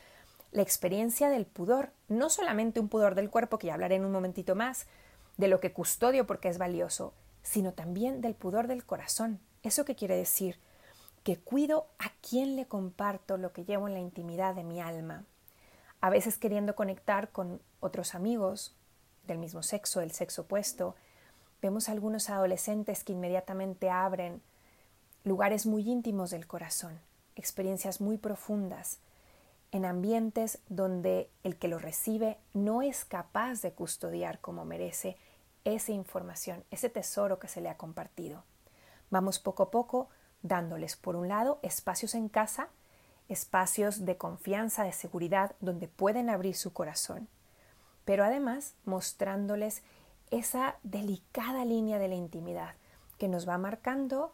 la 0.51 0.61
experiencia 0.61 1.29
del 1.29 1.45
pudor, 1.45 1.93
no 2.09 2.29
solamente 2.29 2.81
un 2.81 2.89
pudor 2.89 3.15
del 3.15 3.29
cuerpo, 3.29 3.57
que 3.57 3.67
ya 3.67 3.75
hablaré 3.75 3.95
en 3.95 4.03
un 4.03 4.11
momentito 4.11 4.55
más, 4.55 4.87
de 5.37 5.47
lo 5.47 5.61
que 5.61 5.71
custodio 5.71 6.27
porque 6.27 6.49
es 6.49 6.57
valioso, 6.57 7.13
sino 7.43 7.71
también 7.71 8.19
del 8.19 8.35
pudor 8.35 8.67
del 8.67 8.85
corazón, 8.85 9.39
¿Eso 9.61 9.85
qué 9.85 9.95
quiere 9.95 10.17
decir? 10.17 10.59
Que 11.23 11.39
cuido 11.39 11.87
a 11.97 12.11
quién 12.19 12.57
le 12.57 12.65
comparto 12.65 13.37
lo 13.37 13.53
que 13.53 13.63
llevo 13.63 13.87
en 13.87 13.93
la 13.93 14.01
intimidad 14.01 14.55
de 14.55 14.65
mi 14.65 14.81
alma. 14.81 15.23
A 16.01 16.09
veces 16.09 16.37
queriendo 16.37 16.75
conectar 16.75 17.31
con 17.31 17.61
otros 17.79 18.15
amigos 18.15 18.75
del 19.25 19.37
mismo 19.37 19.63
sexo, 19.63 20.01
del 20.01 20.11
sexo 20.11 20.41
opuesto, 20.41 20.97
vemos 21.61 21.87
algunos 21.87 22.29
adolescentes 22.29 23.05
que 23.05 23.13
inmediatamente 23.13 23.89
abren 23.89 24.41
lugares 25.23 25.65
muy 25.65 25.89
íntimos 25.89 26.31
del 26.31 26.47
corazón, 26.47 26.99
experiencias 27.35 28.01
muy 28.01 28.17
profundas, 28.17 28.99
en 29.71 29.85
ambientes 29.85 30.59
donde 30.69 31.29
el 31.43 31.57
que 31.57 31.67
lo 31.67 31.79
recibe 31.79 32.37
no 32.53 32.81
es 32.81 33.05
capaz 33.05 33.61
de 33.61 33.71
custodiar 33.71 34.39
como 34.39 34.65
merece 34.65 35.17
esa 35.65 35.91
información, 35.91 36.63
ese 36.69 36.89
tesoro 36.89 37.39
que 37.39 37.47
se 37.47 37.61
le 37.61 37.69
ha 37.69 37.77
compartido. 37.77 38.43
Vamos 39.09 39.39
poco 39.39 39.63
a 39.63 39.71
poco 39.71 40.09
dándoles, 40.43 40.95
por 40.95 41.15
un 41.15 41.27
lado, 41.27 41.59
espacios 41.63 42.13
en 42.15 42.29
casa, 42.29 42.67
espacios 43.29 44.05
de 44.05 44.17
confianza, 44.17 44.83
de 44.83 44.91
seguridad, 44.91 45.55
donde 45.59 45.87
pueden 45.87 46.29
abrir 46.29 46.55
su 46.55 46.73
corazón, 46.73 47.27
pero 48.05 48.25
además 48.25 48.75
mostrándoles 48.85 49.81
esa 50.29 50.75
delicada 50.83 51.63
línea 51.63 51.97
de 51.97 52.09
la 52.09 52.15
intimidad 52.15 52.75
que 53.17 53.27
nos 53.27 53.47
va 53.47 53.57
marcando 53.57 54.33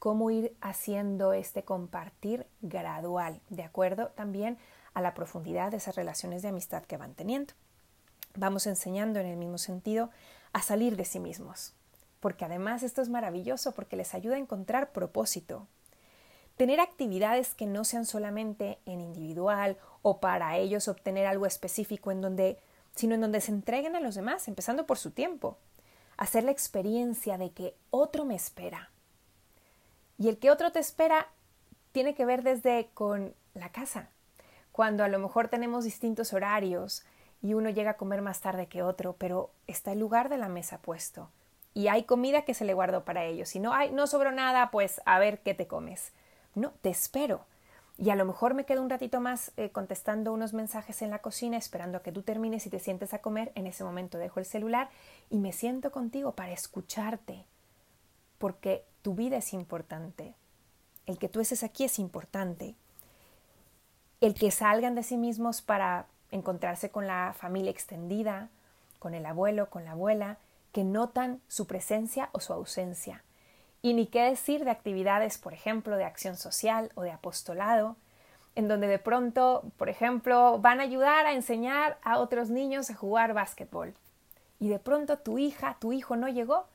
cómo 0.00 0.30
ir 0.30 0.56
haciendo 0.62 1.34
este 1.34 1.62
compartir 1.62 2.46
gradual, 2.62 3.40
de 3.50 3.62
acuerdo 3.62 4.08
también 4.08 4.58
a 4.94 5.02
la 5.02 5.12
profundidad 5.12 5.70
de 5.70 5.76
esas 5.76 5.94
relaciones 5.94 6.40
de 6.42 6.48
amistad 6.48 6.82
que 6.84 6.96
van 6.96 7.14
teniendo. 7.14 7.52
Vamos 8.34 8.66
enseñando 8.66 9.20
en 9.20 9.26
el 9.26 9.36
mismo 9.36 9.58
sentido 9.58 10.10
a 10.54 10.62
salir 10.62 10.96
de 10.96 11.04
sí 11.04 11.20
mismos, 11.20 11.74
porque 12.18 12.46
además 12.46 12.82
esto 12.82 13.02
es 13.02 13.10
maravilloso 13.10 13.72
porque 13.72 13.96
les 13.96 14.14
ayuda 14.14 14.36
a 14.36 14.40
encontrar 14.40 14.90
propósito. 14.92 15.68
Tener 16.56 16.80
actividades 16.80 17.54
que 17.54 17.66
no 17.66 17.84
sean 17.84 18.06
solamente 18.06 18.78
en 18.86 19.02
individual 19.02 19.76
o 20.00 20.18
para 20.18 20.56
ellos 20.56 20.88
obtener 20.88 21.26
algo 21.26 21.44
específico 21.44 22.10
en 22.10 22.22
donde, 22.22 22.58
sino 22.96 23.14
en 23.14 23.20
donde 23.20 23.42
se 23.42 23.52
entreguen 23.52 23.96
a 23.96 24.00
los 24.00 24.14
demás, 24.14 24.48
empezando 24.48 24.86
por 24.86 24.96
su 24.96 25.10
tiempo. 25.10 25.58
Hacer 26.16 26.44
la 26.44 26.52
experiencia 26.52 27.36
de 27.36 27.52
que 27.52 27.76
otro 27.90 28.24
me 28.24 28.34
espera. 28.34 28.90
Y 30.20 30.28
el 30.28 30.38
que 30.38 30.52
otro 30.52 30.70
te 30.70 30.78
espera 30.78 31.26
tiene 31.90 32.14
que 32.14 32.24
ver 32.24 32.44
desde 32.44 32.90
con 32.94 33.34
la 33.54 33.70
casa. 33.70 34.10
Cuando 34.70 35.02
a 35.02 35.08
lo 35.08 35.18
mejor 35.18 35.48
tenemos 35.48 35.82
distintos 35.82 36.32
horarios 36.32 37.04
y 37.42 37.54
uno 37.54 37.70
llega 37.70 37.92
a 37.92 37.96
comer 37.96 38.22
más 38.22 38.40
tarde 38.40 38.68
que 38.68 38.84
otro, 38.84 39.16
pero 39.18 39.50
está 39.66 39.90
el 39.90 39.98
lugar 39.98 40.28
de 40.28 40.38
la 40.38 40.48
mesa 40.48 40.78
puesto 40.78 41.28
y 41.74 41.88
hay 41.88 42.04
comida 42.04 42.42
que 42.42 42.54
se 42.54 42.64
le 42.64 42.74
guardó 42.74 43.04
para 43.04 43.24
ellos. 43.24 43.48
Si 43.48 43.60
no 43.60 43.72
hay, 43.72 43.90
no 43.90 44.06
sobró 44.06 44.32
nada, 44.32 44.70
pues 44.70 45.00
a 45.04 45.18
ver 45.18 45.40
qué 45.40 45.54
te 45.54 45.66
comes. 45.66 46.12
No, 46.54 46.72
te 46.82 46.90
espero. 46.90 47.44
Y 47.96 48.10
a 48.10 48.16
lo 48.16 48.24
mejor 48.24 48.54
me 48.54 48.64
quedo 48.64 48.82
un 48.82 48.90
ratito 48.90 49.20
más 49.20 49.52
eh, 49.56 49.70
contestando 49.70 50.32
unos 50.32 50.52
mensajes 50.52 51.02
en 51.02 51.10
la 51.10 51.20
cocina, 51.20 51.56
esperando 51.56 51.98
a 51.98 52.02
que 52.02 52.12
tú 52.12 52.22
termines 52.22 52.66
y 52.66 52.70
te 52.70 52.78
sientes 52.78 53.14
a 53.14 53.20
comer. 53.20 53.52
En 53.54 53.66
ese 53.66 53.84
momento 53.84 54.18
dejo 54.18 54.40
el 54.40 54.46
celular 54.46 54.88
y 55.28 55.38
me 55.38 55.52
siento 55.52 55.92
contigo 55.92 56.32
para 56.32 56.52
escucharte. 56.52 57.44
Porque 58.40 58.86
tu 59.02 59.14
vida 59.14 59.36
es 59.36 59.52
importante. 59.52 60.34
El 61.04 61.18
que 61.18 61.28
tú 61.28 61.40
estés 61.40 61.62
aquí 61.62 61.84
es 61.84 61.98
importante. 61.98 62.74
El 64.22 64.32
que 64.32 64.50
salgan 64.50 64.94
de 64.94 65.02
sí 65.02 65.18
mismos 65.18 65.60
para 65.60 66.06
encontrarse 66.30 66.88
con 66.88 67.06
la 67.06 67.34
familia 67.36 67.70
extendida, 67.70 68.48
con 68.98 69.12
el 69.12 69.26
abuelo, 69.26 69.68
con 69.68 69.84
la 69.84 69.90
abuela, 69.90 70.38
que 70.72 70.84
notan 70.84 71.42
su 71.48 71.66
presencia 71.66 72.30
o 72.32 72.40
su 72.40 72.54
ausencia. 72.54 73.22
Y 73.82 73.92
ni 73.92 74.06
qué 74.06 74.22
decir 74.22 74.64
de 74.64 74.70
actividades, 74.70 75.36
por 75.36 75.52
ejemplo, 75.52 75.98
de 75.98 76.04
acción 76.04 76.36
social 76.36 76.90
o 76.94 77.02
de 77.02 77.10
apostolado, 77.10 77.96
en 78.54 78.68
donde 78.68 78.86
de 78.86 78.98
pronto, 78.98 79.64
por 79.76 79.90
ejemplo, 79.90 80.58
van 80.60 80.80
a 80.80 80.84
ayudar 80.84 81.26
a 81.26 81.34
enseñar 81.34 81.98
a 82.02 82.18
otros 82.18 82.48
niños 82.48 82.88
a 82.88 82.94
jugar 82.94 83.34
básquetbol. 83.34 83.94
Y 84.58 84.68
de 84.68 84.78
pronto 84.78 85.18
tu 85.18 85.36
hija, 85.36 85.76
tu 85.78 85.92
hijo 85.92 86.16
no 86.16 86.28
llegó. 86.28 86.66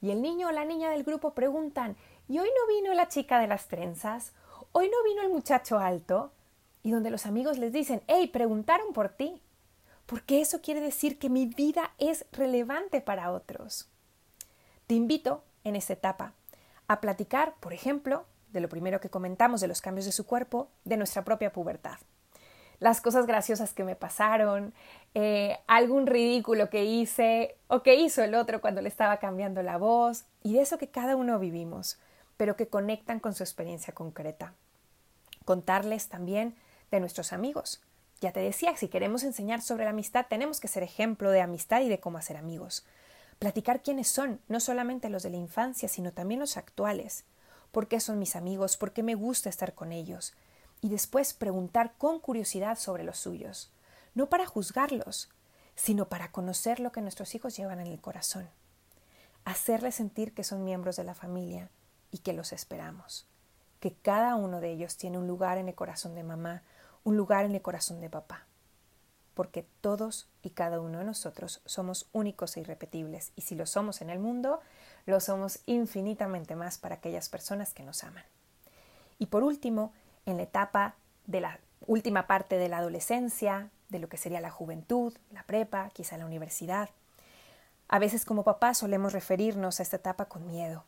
Y 0.00 0.10
el 0.10 0.22
niño 0.22 0.48
o 0.48 0.52
la 0.52 0.64
niña 0.64 0.90
del 0.90 1.04
grupo 1.04 1.34
preguntan, 1.34 1.96
¿y 2.28 2.38
hoy 2.38 2.48
no 2.48 2.74
vino 2.74 2.94
la 2.94 3.08
chica 3.08 3.38
de 3.38 3.46
las 3.46 3.68
trenzas? 3.68 4.32
¿Hoy 4.72 4.88
no 4.88 5.02
vino 5.04 5.22
el 5.22 5.30
muchacho 5.30 5.78
alto? 5.78 6.32
Y 6.82 6.90
donde 6.90 7.10
los 7.10 7.26
amigos 7.26 7.58
les 7.58 7.72
dicen, 7.72 8.02
hey, 8.06 8.28
preguntaron 8.28 8.92
por 8.92 9.08
ti 9.08 9.42
porque 10.06 10.40
eso 10.40 10.60
quiere 10.60 10.80
decir 10.80 11.18
que 11.18 11.28
mi 11.28 11.46
vida 11.46 11.92
es 11.98 12.24
relevante 12.32 13.00
para 13.00 13.32
otros. 13.32 13.88
Te 14.86 14.94
invito 14.94 15.42
en 15.64 15.76
esta 15.76 15.94
etapa 15.94 16.32
a 16.86 17.00
platicar, 17.00 17.56
por 17.58 17.72
ejemplo, 17.72 18.24
de 18.52 18.60
lo 18.60 18.68
primero 18.68 19.00
que 19.00 19.10
comentamos 19.10 19.60
de 19.60 19.68
los 19.68 19.80
cambios 19.80 20.06
de 20.06 20.12
su 20.12 20.24
cuerpo, 20.24 20.70
de 20.84 20.96
nuestra 20.96 21.24
propia 21.24 21.52
pubertad. 21.52 21.98
Las 22.78 23.00
cosas 23.00 23.26
graciosas 23.26 23.72
que 23.72 23.84
me 23.84 23.96
pasaron, 23.96 24.74
eh, 25.14 25.58
algún 25.66 26.06
ridículo 26.06 26.68
que 26.68 26.84
hice 26.84 27.56
o 27.68 27.82
que 27.82 27.94
hizo 27.94 28.22
el 28.22 28.34
otro 28.34 28.60
cuando 28.60 28.82
le 28.82 28.88
estaba 28.88 29.16
cambiando 29.18 29.62
la 29.62 29.78
voz, 29.78 30.24
y 30.42 30.54
de 30.54 30.60
eso 30.60 30.78
que 30.78 30.88
cada 30.88 31.16
uno 31.16 31.38
vivimos, 31.38 31.98
pero 32.36 32.56
que 32.56 32.68
conectan 32.68 33.20
con 33.20 33.34
su 33.34 33.42
experiencia 33.42 33.94
concreta. 33.94 34.52
Contarles 35.44 36.08
también 36.08 36.54
de 36.90 37.00
nuestros 37.00 37.32
amigos, 37.32 37.80
ya 38.20 38.32
te 38.32 38.40
decía, 38.40 38.76
si 38.76 38.88
queremos 38.88 39.24
enseñar 39.24 39.60
sobre 39.60 39.84
la 39.84 39.90
amistad, 39.90 40.26
tenemos 40.28 40.60
que 40.60 40.68
ser 40.68 40.82
ejemplo 40.82 41.30
de 41.30 41.42
amistad 41.42 41.82
y 41.82 41.88
de 41.88 42.00
cómo 42.00 42.18
hacer 42.18 42.36
amigos. 42.36 42.86
Platicar 43.38 43.82
quiénes 43.82 44.08
son, 44.08 44.40
no 44.48 44.60
solamente 44.60 45.10
los 45.10 45.22
de 45.22 45.30
la 45.30 45.36
infancia, 45.36 45.88
sino 45.88 46.12
también 46.12 46.40
los 46.40 46.56
actuales. 46.56 47.24
¿Por 47.72 47.88
qué 47.88 48.00
son 48.00 48.18
mis 48.18 48.34
amigos? 48.34 48.78
¿Por 48.78 48.92
qué 48.92 49.02
me 49.02 49.14
gusta 49.14 49.50
estar 49.50 49.74
con 49.74 49.92
ellos? 49.92 50.34
Y 50.86 50.88
después 50.88 51.34
preguntar 51.34 51.94
con 51.98 52.20
curiosidad 52.20 52.78
sobre 52.78 53.02
los 53.02 53.18
suyos. 53.18 53.72
No 54.14 54.28
para 54.28 54.46
juzgarlos, 54.46 55.28
sino 55.74 56.08
para 56.08 56.30
conocer 56.30 56.78
lo 56.78 56.92
que 56.92 57.00
nuestros 57.00 57.34
hijos 57.34 57.56
llevan 57.56 57.80
en 57.80 57.88
el 57.88 58.00
corazón. 58.00 58.48
Hacerles 59.44 59.96
sentir 59.96 60.32
que 60.32 60.44
son 60.44 60.62
miembros 60.62 60.94
de 60.94 61.02
la 61.02 61.16
familia 61.16 61.70
y 62.12 62.18
que 62.18 62.34
los 62.34 62.52
esperamos, 62.52 63.26
que 63.80 63.94
cada 63.94 64.36
uno 64.36 64.60
de 64.60 64.70
ellos 64.70 64.96
tiene 64.96 65.18
un 65.18 65.26
lugar 65.26 65.58
en 65.58 65.66
el 65.66 65.74
corazón 65.74 66.14
de 66.14 66.22
mamá, 66.22 66.62
un 67.02 67.16
lugar 67.16 67.46
en 67.46 67.56
el 67.56 67.62
corazón 67.62 68.00
de 68.00 68.08
papá, 68.08 68.46
porque 69.34 69.66
todos 69.80 70.28
y 70.40 70.50
cada 70.50 70.78
uno 70.78 71.00
de 71.00 71.04
nosotros 71.04 71.62
somos 71.64 72.06
únicos 72.12 72.56
e 72.56 72.60
irrepetibles, 72.60 73.32
y 73.34 73.40
si 73.40 73.56
lo 73.56 73.66
somos 73.66 74.02
en 74.02 74.10
el 74.10 74.20
mundo, 74.20 74.60
lo 75.04 75.18
somos 75.18 75.58
infinitamente 75.66 76.54
más 76.54 76.78
para 76.78 76.94
aquellas 76.94 77.28
personas 77.28 77.74
que 77.74 77.82
nos 77.82 78.04
aman. 78.04 78.24
Y 79.18 79.26
por 79.26 79.42
último, 79.42 79.92
en 80.26 80.36
la 80.36 80.42
etapa 80.42 80.94
de 81.26 81.40
la 81.40 81.58
última 81.86 82.26
parte 82.26 82.58
de 82.58 82.68
la 82.68 82.78
adolescencia, 82.78 83.70
de 83.88 83.98
lo 83.98 84.08
que 84.08 84.16
sería 84.16 84.40
la 84.40 84.50
juventud, 84.50 85.14
la 85.32 85.44
prepa, 85.44 85.90
quizá 85.90 86.18
la 86.18 86.26
universidad. 86.26 86.90
A 87.88 87.98
veces 87.98 88.24
como 88.24 88.42
papás 88.42 88.78
solemos 88.78 89.12
referirnos 89.12 89.78
a 89.78 89.82
esta 89.82 89.96
etapa 89.96 90.26
con 90.26 90.46
miedo, 90.46 90.84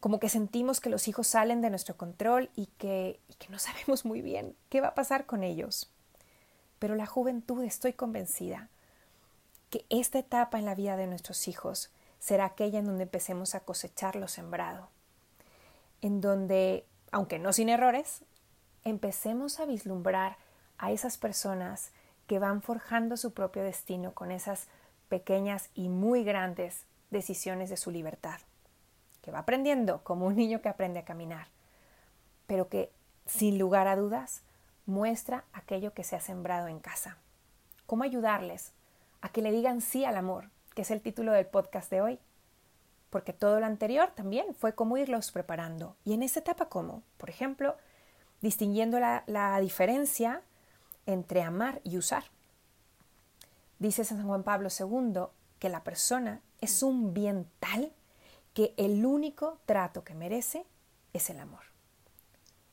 como 0.00 0.20
que 0.20 0.28
sentimos 0.28 0.80
que 0.80 0.90
los 0.90 1.08
hijos 1.08 1.26
salen 1.26 1.60
de 1.60 1.70
nuestro 1.70 1.96
control 1.96 2.50
y 2.54 2.66
que, 2.78 3.20
y 3.28 3.34
que 3.34 3.48
no 3.48 3.58
sabemos 3.58 4.04
muy 4.04 4.22
bien 4.22 4.54
qué 4.68 4.80
va 4.80 4.88
a 4.88 4.94
pasar 4.94 5.26
con 5.26 5.42
ellos. 5.42 5.90
Pero 6.78 6.94
la 6.94 7.06
juventud, 7.06 7.64
estoy 7.64 7.94
convencida, 7.94 8.68
que 9.70 9.84
esta 9.88 10.18
etapa 10.18 10.58
en 10.58 10.66
la 10.66 10.74
vida 10.74 10.96
de 10.96 11.06
nuestros 11.06 11.48
hijos 11.48 11.90
será 12.20 12.44
aquella 12.44 12.78
en 12.78 12.86
donde 12.86 13.04
empecemos 13.04 13.54
a 13.54 13.60
cosechar 13.60 14.14
lo 14.16 14.28
sembrado, 14.28 14.88
en 16.00 16.20
donde, 16.20 16.86
aunque 17.10 17.38
no 17.38 17.52
sin 17.52 17.68
errores, 17.68 18.22
empecemos 18.84 19.60
a 19.60 19.66
vislumbrar 19.66 20.36
a 20.78 20.92
esas 20.92 21.18
personas 21.18 21.90
que 22.26 22.38
van 22.38 22.62
forjando 22.62 23.16
su 23.16 23.32
propio 23.32 23.62
destino 23.62 24.12
con 24.12 24.30
esas 24.30 24.68
pequeñas 25.08 25.70
y 25.74 25.88
muy 25.88 26.24
grandes 26.24 26.84
decisiones 27.10 27.70
de 27.70 27.76
su 27.76 27.90
libertad, 27.90 28.40
que 29.22 29.30
va 29.30 29.40
aprendiendo 29.40 30.02
como 30.02 30.26
un 30.26 30.36
niño 30.36 30.60
que 30.60 30.68
aprende 30.68 31.00
a 31.00 31.04
caminar, 31.04 31.48
pero 32.46 32.68
que 32.68 32.90
sin 33.26 33.58
lugar 33.58 33.88
a 33.88 33.96
dudas 33.96 34.42
muestra 34.86 35.44
aquello 35.52 35.94
que 35.94 36.04
se 36.04 36.16
ha 36.16 36.20
sembrado 36.20 36.68
en 36.68 36.78
casa. 36.78 37.16
¿Cómo 37.86 38.04
ayudarles 38.04 38.72
a 39.20 39.30
que 39.30 39.42
le 39.42 39.52
digan 39.52 39.80
sí 39.80 40.04
al 40.04 40.16
amor, 40.16 40.50
que 40.74 40.82
es 40.82 40.90
el 40.90 41.00
título 41.00 41.32
del 41.32 41.46
podcast 41.46 41.90
de 41.90 42.00
hoy? 42.00 42.18
Porque 43.10 43.32
todo 43.32 43.60
lo 43.60 43.66
anterior 43.66 44.10
también 44.10 44.54
fue 44.54 44.74
cómo 44.74 44.96
irlos 44.96 45.30
preparando. 45.30 45.96
Y 46.04 46.14
en 46.14 46.22
esta 46.22 46.40
etapa, 46.40 46.68
¿cómo? 46.68 47.02
Por 47.16 47.30
ejemplo, 47.30 47.76
distinguiendo 48.44 49.00
la, 49.00 49.58
diferencia 49.60 50.42
entre 51.06 51.42
amar 51.42 51.80
y 51.82 51.96
usar. 51.96 52.24
Dice 53.78 54.04
San 54.04 54.24
Juan 54.24 54.42
Pablo 54.42 54.68
II 54.68 55.22
que 55.58 55.70
la 55.70 55.82
persona 55.82 56.42
es 56.60 56.82
un 56.82 57.14
bien 57.14 57.48
tal 57.58 57.90
que 58.52 58.74
el 58.76 59.04
único 59.06 59.58
trato 59.64 60.04
que 60.04 60.14
merece 60.14 60.66
es 61.14 61.30
el 61.30 61.40
amor. 61.40 61.62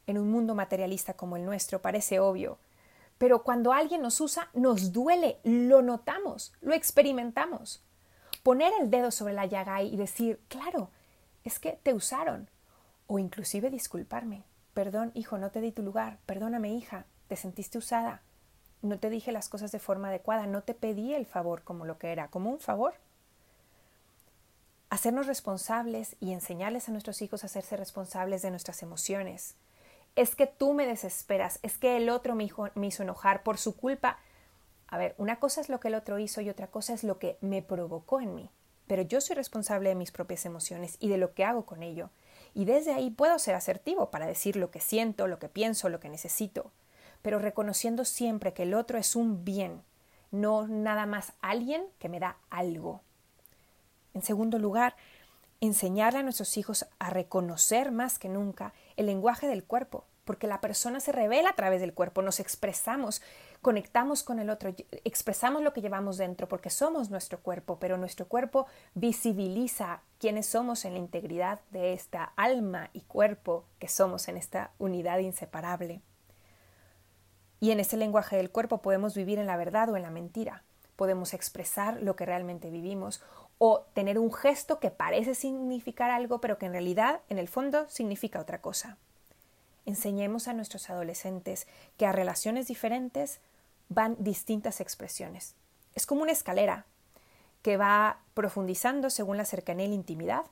En 0.08 0.18
un 0.18 0.30
mundo 0.30 0.56
materialista 0.56 1.14
como 1.14 1.38
el 1.38 1.46
nuestro 1.46 1.82
parece 1.82 2.20
obvio, 2.20 2.60
pero 3.18 3.44
cuando 3.44 3.72
alguien 3.72 4.02
nos 4.02 4.20
usa 4.20 4.50
nos 4.54 4.92
duele, 4.92 5.40
lo 5.44 5.82
notamos, 5.82 6.52
lo 6.60 6.74
experimentamos. 6.74 7.82
Poner 8.44 8.74
el 8.82 8.92
dedo 8.92 9.10
sobre 9.10 9.34
la 9.34 9.46
llaga 9.46 9.82
y 9.84 9.96
decir, 9.96 10.42
claro, 10.50 10.90
es 11.46 11.60
que 11.60 11.80
te 11.82 11.94
usaron, 11.94 12.50
o 13.08 13.20
inclusive 13.20 13.70
disculparme, 13.70 14.44
perdón 14.74 15.12
hijo, 15.14 15.38
no 15.38 15.52
te 15.52 15.62
di 15.62 15.72
tu 15.72 15.84
lugar, 15.84 16.20
perdóname 16.26 16.74
hija, 16.74 17.06
te 17.28 17.36
sentiste 17.36 17.78
usada, 17.78 18.22
no 18.82 18.98
te 18.98 19.10
dije 19.10 19.32
las 19.32 19.50
cosas 19.50 19.72
de 19.72 19.80
forma 19.80 20.08
adecuada, 20.08 20.48
no 20.48 20.64
te 20.64 20.74
pedí 20.74 21.14
el 21.14 21.26
favor 21.26 21.64
como 21.64 21.86
lo 21.86 21.98
que 21.98 22.12
era, 22.12 22.30
como 22.30 22.50
un 22.50 22.60
favor. 22.60 22.96
Hacernos 24.90 25.28
responsables 25.28 26.16
y 26.20 26.34
enseñarles 26.34 26.90
a 26.90 26.92
nuestros 26.92 27.22
hijos 27.22 27.44
a 27.44 27.46
hacerse 27.46 27.78
responsables 27.78 28.42
de 28.42 28.50
nuestras 28.50 28.82
emociones. 28.82 29.56
Es 30.16 30.36
que 30.36 30.48
tú 30.48 30.74
me 30.74 30.86
desesperas, 30.86 31.60
es 31.62 31.78
que 31.78 31.96
el 31.96 32.10
otro 32.10 32.36
me, 32.36 32.44
hizo 32.44 33.04
enojar 33.04 33.44
por 33.44 33.58
su 33.58 33.78
culpa. 33.78 34.20
A 34.88 34.98
ver, 34.98 35.16
una 35.18 35.40
cosa 35.40 35.62
es 35.62 35.70
lo 35.70 35.80
que 35.80 35.88
el 35.88 35.96
otro 35.96 36.20
hizo 36.20 36.42
y 36.42 36.50
otra 36.50 36.68
cosa 36.68 36.94
es 36.94 37.04
lo 37.04 37.20
que 37.20 37.38
me 37.40 37.62
provocó 37.62 38.20
en 38.20 38.36
mí. 38.36 38.50
Pero 38.88 39.04
yo 39.04 39.22
soy 39.22 39.38
responsable 39.38 39.90
de 39.90 39.96
mis 39.96 40.12
propias 40.12 40.46
emociones 40.46 40.98
y 41.00 41.08
de 41.08 41.18
lo 41.18 41.34
que 41.34 41.46
hago 41.46 41.66
con 41.66 41.84
ello. 41.84 42.10
Y 42.54 42.66
desde 42.66 42.94
ahí 42.94 43.10
puedo 43.10 43.40
ser 43.40 43.56
asertivo 43.56 44.12
para 44.12 44.28
decir 44.28 44.56
lo 44.56 44.72
que 44.72 44.82
siento, 44.82 45.28
lo 45.28 45.40
que 45.40 45.50
pienso, 45.50 45.90
lo 45.90 46.00
que 46.00 46.10
necesito 46.10 46.72
pero 47.22 47.40
reconociendo 47.40 48.06
siempre 48.06 48.54
que 48.54 48.64
el 48.64 48.74
otro 48.74 48.98
es 48.98 49.16
un 49.16 49.46
bien, 49.46 49.82
no 50.32 50.68
nada 50.68 51.06
más 51.06 51.34
alguien 51.42 51.84
que 52.00 52.10
me 52.10 52.20
da 52.20 52.38
algo. 52.50 53.02
En 54.14 54.22
segundo 54.22 54.60
lugar, 54.60 54.96
enseñarle 55.60 56.20
a 56.20 56.24
nuestros 56.24 56.58
hijos 56.58 56.88
a 57.00 57.10
reconocer 57.10 57.92
más 57.92 58.18
que 58.18 58.30
nunca 58.30 58.74
el 58.98 59.06
lenguaje 59.06 59.48
del 59.48 59.64
cuerpo, 59.64 60.06
porque 60.26 60.48
la 60.48 60.62
persona 60.62 61.00
se 61.00 61.12
revela 61.12 61.50
a 61.50 61.56
través 61.56 61.82
del 61.82 61.94
cuerpo, 61.94 62.22
nos 62.22 62.40
expresamos, 62.40 63.22
conectamos 63.62 64.24
con 64.24 64.40
el 64.40 64.50
otro, 64.50 64.74
expresamos 65.04 65.62
lo 65.62 65.74
que 65.74 65.82
llevamos 65.82 66.18
dentro, 66.18 66.48
porque 66.48 66.70
somos 66.70 67.10
nuestro 67.10 67.40
cuerpo, 67.40 67.78
pero 67.80 67.98
nuestro 67.98 68.28
cuerpo 68.28 68.66
visibiliza 68.96 70.02
quiénes 70.20 70.48
somos 70.48 70.84
en 70.86 70.94
la 70.94 71.00
integridad 71.00 71.60
de 71.70 71.94
esta 71.94 72.34
alma 72.36 72.90
y 72.94 73.02
cuerpo 73.02 73.66
que 73.80 73.88
somos 73.88 74.28
en 74.28 74.38
esta 74.38 74.72
unidad 74.80 75.20
inseparable. 75.20 76.02
Y 77.60 77.70
en 77.70 77.80
ese 77.80 77.98
lenguaje 77.98 78.36
del 78.38 78.50
cuerpo 78.50 78.80
podemos 78.82 79.16
vivir 79.16 79.38
en 79.38 79.46
la 79.46 79.58
verdad 79.58 79.90
o 79.90 79.96
en 79.96 80.02
la 80.02 80.10
mentira. 80.10 80.64
Podemos 80.96 81.36
expresar 81.36 82.02
lo 82.02 82.16
que 82.16 82.26
realmente 82.26 82.72
vivimos 82.72 83.22
o 83.60 83.82
tener 83.94 84.18
un 84.18 84.34
gesto 84.34 84.80
que 84.80 84.90
parece 84.90 85.36
significar 85.36 86.10
algo 86.10 86.42
pero 86.42 86.58
que 86.58 86.66
en 86.66 86.72
realidad 86.72 87.22
en 87.30 87.38
el 87.38 87.48
fondo 87.48 87.88
significa 87.90 88.40
otra 88.40 88.62
cosa. 88.62 88.98
Enseñemos 89.86 90.48
a 90.48 90.54
nuestros 90.54 90.90
adolescentes 90.90 91.68
que 91.98 92.08
a 92.08 92.12
relaciones 92.12 92.68
diferentes 92.68 93.40
van 93.92 94.16
distintas 94.20 94.80
expresiones. 94.80 95.56
Es 95.96 96.06
como 96.06 96.22
una 96.22 96.32
escalera 96.32 96.86
que 97.62 97.76
va 97.76 98.22
profundizando 98.34 99.10
según 99.10 99.36
la 99.36 99.44
cercanía 99.44 99.86
y 99.86 99.90
la 99.90 99.96
intimidad. 99.96 100.46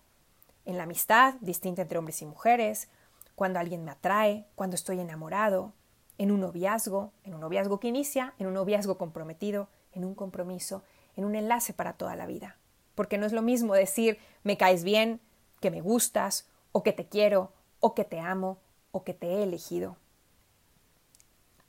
En 0.65 0.77
la 0.77 0.83
amistad, 0.83 1.35
distinta 1.39 1.81
entre 1.81 1.97
hombres 1.97 2.21
y 2.21 2.25
mujeres, 2.25 2.89
cuando 3.35 3.59
alguien 3.59 3.85
me 3.85 3.91
atrae, 3.91 4.45
cuando 4.55 4.75
estoy 4.75 4.99
enamorado, 4.99 5.71
en 6.17 6.31
un 6.31 6.41
noviazgo, 6.41 7.13
en 7.23 7.33
un 7.33 7.39
noviazgo 7.39 7.79
que 7.79 7.87
inicia, 7.87 8.33
en 8.39 8.47
un 8.47 8.53
noviazgo 8.53 8.97
comprometido, 8.97 9.69
en 9.93 10.03
un 10.03 10.15
compromiso, 10.15 10.83
en 11.15 11.23
un 11.23 11.35
enlace 11.35 11.71
para 11.71 11.93
toda 11.93 12.17
la 12.17 12.25
vida. 12.25 12.57
Porque 12.93 13.17
no 13.17 13.25
es 13.25 13.31
lo 13.31 13.41
mismo 13.41 13.73
decir 13.73 14.19
me 14.43 14.57
caes 14.57 14.83
bien, 14.83 15.21
que 15.61 15.71
me 15.71 15.79
gustas, 15.79 16.45
o 16.73 16.83
que 16.83 16.91
te 16.91 17.07
quiero, 17.07 17.53
o 17.79 17.95
que 17.95 18.03
te 18.03 18.19
amo, 18.19 18.57
o 18.91 19.05
que 19.05 19.13
te 19.13 19.27
he 19.27 19.43
elegido. 19.43 19.95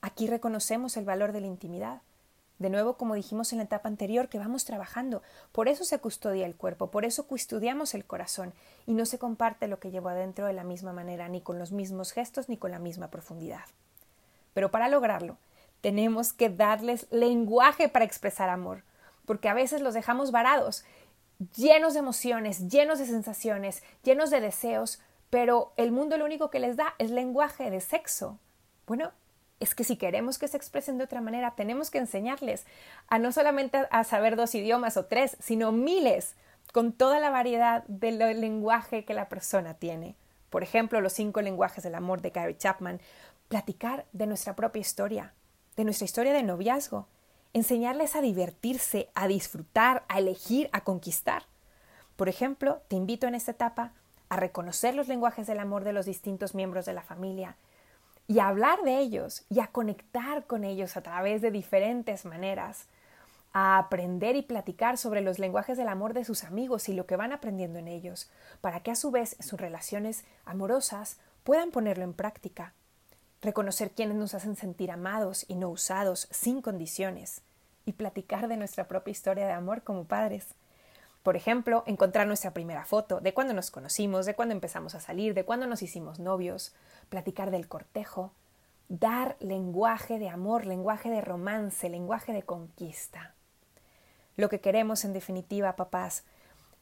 Aquí 0.01 0.27
reconocemos 0.27 0.97
el 0.97 1.05
valor 1.05 1.33
de 1.33 1.41
la 1.41 1.47
intimidad. 1.47 2.01
De 2.59 2.69
nuevo, 2.69 2.99
como 2.99 3.15
dijimos 3.15 3.53
en 3.53 3.59
la 3.59 3.65
etapa 3.65 3.89
anterior, 3.89 4.29
que 4.29 4.39
vamos 4.39 4.67
trabajando. 4.67 5.23
Por 5.51 5.69
eso 5.69 5.85
se 5.85 5.99
custodia 5.99 6.45
el 6.45 6.57
cuerpo, 6.57 6.91
por 6.91 7.07
eso 7.07 7.27
custodiamos 7.27 7.95
el 7.95 8.05
corazón 8.05 8.53
y 8.87 8.93
no 8.93 9.07
se 9.07 9.19
comparte 9.19 9.67
lo 9.67 9.81
que 9.81 9.91
llevo 9.91 10.11
adentro 10.11 10.47
de 10.47 10.53
la 10.53 10.65
misma 10.65 10.93
manera, 10.93 11.29
ni 11.29 11.41
con 11.41 11.59
los 11.59 11.73
mismos 11.73 12.13
gestos, 12.13 12.51
ni 12.51 12.59
con 12.59 12.71
la 12.71 12.79
misma 12.79 13.09
profundidad. 13.09 13.65
Pero 14.53 14.71
para 14.71 14.89
lograrlo, 14.89 15.39
tenemos 15.81 16.35
que 16.35 16.51
darles 16.51 17.07
lenguaje 17.11 17.89
para 17.89 18.05
expresar 18.05 18.51
amor, 18.51 18.83
porque 19.25 19.49
a 19.49 19.55
veces 19.55 19.81
los 19.81 19.95
dejamos 19.95 20.31
varados, 20.31 20.85
llenos 21.57 21.95
de 21.95 22.01
emociones, 22.01 22.69
llenos 22.69 22.99
de 22.99 23.07
sensaciones, 23.07 23.83
llenos 24.03 24.31
de 24.31 24.41
deseos, 24.41 25.01
pero 25.31 25.73
el 25.77 25.93
mundo 25.93 26.19
lo 26.19 26.25
único 26.25 26.51
que 26.51 26.59
les 26.59 26.77
da 26.77 26.95
es 26.99 27.11
lenguaje 27.11 27.71
de 27.71 27.81
sexo. 27.81 28.39
Bueno, 28.87 29.13
es 29.61 29.75
que 29.75 29.85
si 29.85 29.97
queremos 29.97 30.39
que 30.39 30.49
se 30.49 30.57
expresen 30.57 30.99
de 30.99 31.05
otra 31.05 31.21
manera, 31.21 31.55
tenemos 31.55 31.91
que 31.91 31.99
enseñarles 31.99 32.65
a 33.09 33.19
no 33.19 33.31
solamente 33.31 33.87
a 33.91 34.05
saber 34.05 34.35
dos 34.35 34.55
idiomas 34.55 34.97
o 34.97 35.05
tres, 35.05 35.37
sino 35.39 35.71
miles, 35.71 36.35
con 36.73 36.93
toda 36.93 37.21
la 37.21 37.31
variedad 37.31 37.85
del 37.85 38.19
lenguaje 38.41 39.05
que 39.05 39.15
la 39.15 39.29
persona 39.29 39.75
tiene. 39.75 40.15
Por 40.49 40.63
ejemplo, 40.63 41.01
los 41.01 41.13
cinco 41.13 41.43
lenguajes 41.43 41.85
del 41.85 41.95
amor 41.95 42.23
de 42.23 42.31
Gary 42.31 42.57
Chapman 42.57 43.01
platicar 43.49 44.07
de 44.13 44.27
nuestra 44.27 44.57
propia 44.57 44.81
historia, 44.81 45.35
de 45.77 45.85
nuestra 45.85 46.05
historia 46.05 46.33
de 46.33 46.43
noviazgo, 46.43 47.07
enseñarles 47.53 48.17
a 48.17 48.21
divertirse, 48.21 49.11
a 49.15 49.27
disfrutar, 49.27 50.05
a 50.09 50.19
elegir, 50.19 50.71
a 50.73 50.83
conquistar. 50.83 51.45
Por 52.17 52.29
ejemplo, 52.29 52.81
te 52.89 52.97
invito 52.97 53.27
en 53.27 53.35
esta 53.35 53.51
etapa 53.51 53.93
a 54.29 54.37
reconocer 54.37 54.95
los 54.95 55.09
lenguajes 55.09 55.47
del 55.47 55.59
amor 55.59 55.85
de 55.85 55.93
los 55.93 56.07
distintos 56.07 56.55
miembros 56.55 56.87
de 56.87 56.95
la 56.95 57.03
familia 57.03 57.57
y 58.31 58.39
a 58.39 58.47
hablar 58.47 58.83
de 58.85 59.01
ellos 59.01 59.45
y 59.51 59.59
a 59.59 59.67
conectar 59.67 60.47
con 60.47 60.63
ellos 60.63 60.97
a 60.97 61.03
través 61.03 61.43
de 61.43 61.51
diferentes 61.51 62.25
maneras, 62.25 62.87
a 63.53 63.77
aprender 63.77 64.37
y 64.37 64.43
platicar 64.43 64.99
sobre 64.99 65.21
los 65.21 65.41
lenguajes 65.41 65.77
del 65.77 65.89
amor 65.89 66.15
de 66.15 66.25
sus 66.25 66.45
amigos 66.45 66.89
y 66.89 66.93
lo 66.93 67.07
que 67.07 67.17
van 67.17 67.33
aprendiendo 67.33 67.81
en 67.81 67.89
ellos, 67.89 68.31
para 68.61 68.85
que 68.85 68.93
a 68.93 68.95
su 68.95 69.11
vez 69.11 69.37
sus 69.41 69.61
relaciones 69.61 70.25
amorosas 70.45 71.19
puedan 71.43 71.73
ponerlo 71.73 72.05
en 72.05 72.15
práctica 72.15 72.73
reconocer 73.43 73.91
quienes 73.91 74.17
nos 74.17 74.35
hacen 74.35 74.55
sentir 74.55 74.93
amados 74.93 75.45
y 75.49 75.57
no 75.57 75.69
usados, 75.69 76.29
sin 76.31 76.63
condiciones, 76.63 77.43
y 77.85 77.95
platicar 77.95 78.47
de 78.47 78.57
nuestra 78.57 78.87
propia 78.87 79.11
historia 79.11 79.47
de 79.49 79.55
amor 79.55 79.83
como 79.83 80.05
padres. 80.05 80.55
Por 81.23 81.37
ejemplo, 81.37 81.85
encontrar 81.87 82.27
nuestra 82.27 82.53
primera 82.53 82.85
foto, 82.85 83.21
de 83.21 83.35
cuándo 83.35 83.53
nos 83.53 83.71
conocimos, 83.71 84.25
de 84.27 84.35
cuándo 84.35 84.55
empezamos 84.55 84.95
a 84.95 85.01
salir, 85.01 85.35
de 85.35 85.45
cuándo 85.45 85.67
nos 85.67 85.83
hicimos 85.83 86.19
novios, 86.19 86.75
platicar 87.09 87.51
del 87.51 87.69
cortejo, 87.69 88.33
dar 88.89 89.37
lenguaje 89.41 90.19
de 90.19 90.29
amor, 90.29 90.67
lenguaje 90.67 91.11
de 91.11 91.21
romance, 91.21 91.89
lenguaje 91.89 92.33
de 92.33 92.43
conquista. 92.43 93.35
Lo 94.37 94.49
que 94.49 94.61
queremos, 94.61 95.05
en 95.05 95.13
definitiva, 95.13 95.77
papás, 95.77 96.25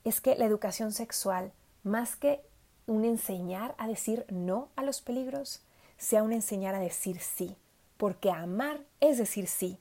es 0.05 0.20
que 0.20 0.37
la 0.37 0.44
educación 0.44 0.92
sexual, 0.92 1.53
más 1.83 2.14
que 2.14 2.40
un 2.87 3.05
enseñar 3.05 3.74
a 3.77 3.88
decir 3.88 4.24
no 4.31 4.68
a 4.77 4.83
los 4.83 5.01
peligros, 5.01 5.62
sea 5.96 6.22
un 6.22 6.33
enseñar 6.33 6.74
a 6.74 6.81
decir 6.81 7.18
sí, 7.18 7.57
porque 7.96 8.31
amar 8.31 8.81
es 9.01 9.18
decir 9.18 9.48
sí, 9.48 9.79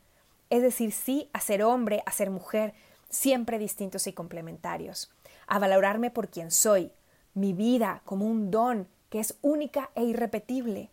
es 0.49 0.61
decir 0.61 0.91
sí 0.91 1.29
a 1.31 1.39
ser 1.39 1.63
hombre, 1.63 2.01
a 2.05 2.11
ser 2.11 2.29
mujer, 2.29 2.73
siempre 3.09 3.59
distintos 3.59 4.07
y 4.07 4.13
complementarios, 4.13 5.11
a 5.47 5.59
valorarme 5.59 6.11
por 6.11 6.29
quien 6.29 6.51
soy, 6.51 6.91
mi 7.33 7.53
vida 7.53 8.01
como 8.05 8.25
un 8.25 8.51
don 8.51 8.87
que 9.09 9.19
es 9.19 9.37
única 9.41 9.89
e 9.95 10.03
irrepetible, 10.03 10.89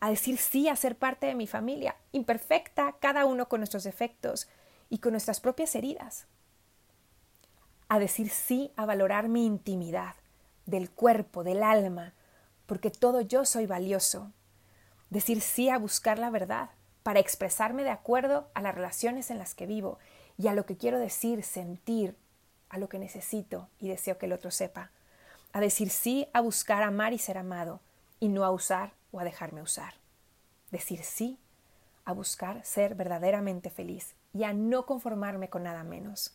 a 0.00 0.10
decir 0.10 0.38
sí 0.38 0.68
a 0.68 0.76
ser 0.76 0.96
parte 0.96 1.26
de 1.26 1.34
mi 1.34 1.46
familia, 1.46 1.96
imperfecta, 2.12 2.96
cada 3.00 3.26
uno 3.26 3.48
con 3.48 3.60
nuestros 3.60 3.84
defectos 3.84 4.48
y 4.88 4.98
con 4.98 5.12
nuestras 5.12 5.40
propias 5.40 5.74
heridas, 5.74 6.26
a 7.88 7.98
decir 7.98 8.30
sí 8.30 8.72
a 8.76 8.86
valorar 8.86 9.28
mi 9.28 9.44
intimidad, 9.44 10.14
del 10.66 10.90
cuerpo, 10.90 11.42
del 11.42 11.62
alma, 11.62 12.14
porque 12.66 12.90
todo 12.90 13.20
yo 13.20 13.44
soy 13.44 13.66
valioso, 13.66 14.32
decir 15.10 15.40
sí 15.40 15.68
a 15.68 15.78
buscar 15.78 16.18
la 16.18 16.30
verdad, 16.30 16.70
para 17.02 17.20
expresarme 17.20 17.82
de 17.82 17.90
acuerdo 17.90 18.48
a 18.54 18.62
las 18.62 18.74
relaciones 18.74 19.30
en 19.30 19.38
las 19.38 19.54
que 19.54 19.66
vivo 19.66 19.98
y 20.40 20.48
a 20.48 20.54
lo 20.54 20.64
que 20.64 20.78
quiero 20.78 20.98
decir, 20.98 21.42
sentir, 21.42 22.16
a 22.70 22.78
lo 22.78 22.88
que 22.88 22.98
necesito 22.98 23.68
y 23.78 23.88
deseo 23.88 24.16
que 24.16 24.24
el 24.24 24.32
otro 24.32 24.50
sepa. 24.50 24.90
A 25.52 25.60
decir 25.60 25.90
sí 25.90 26.28
a 26.32 26.40
buscar 26.40 26.82
amar 26.82 27.12
y 27.12 27.18
ser 27.18 27.36
amado 27.36 27.80
y 28.20 28.28
no 28.28 28.44
a 28.44 28.50
usar 28.50 28.94
o 29.12 29.20
a 29.20 29.24
dejarme 29.24 29.60
usar. 29.60 29.94
Decir 30.70 31.04
sí 31.04 31.38
a 32.06 32.12
buscar 32.12 32.64
ser 32.64 32.94
verdaderamente 32.94 33.68
feliz 33.68 34.14
y 34.32 34.44
a 34.44 34.54
no 34.54 34.86
conformarme 34.86 35.50
con 35.50 35.64
nada 35.64 35.84
menos. 35.84 36.32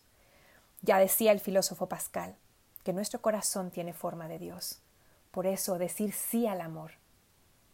Ya 0.83 0.99
decía 0.99 1.31
el 1.31 1.39
filósofo 1.39 1.87
Pascal 1.89 2.35
que 2.83 2.93
nuestro 2.93 3.23
corazón 3.23 3.71
tiene 3.71 3.93
forma 3.93 4.27
de 4.27 4.37
Dios. 4.37 4.81
Por 5.31 5.47
eso 5.47 5.79
decir 5.79 6.13
sí 6.13 6.45
al 6.45 6.61
amor, 6.61 6.91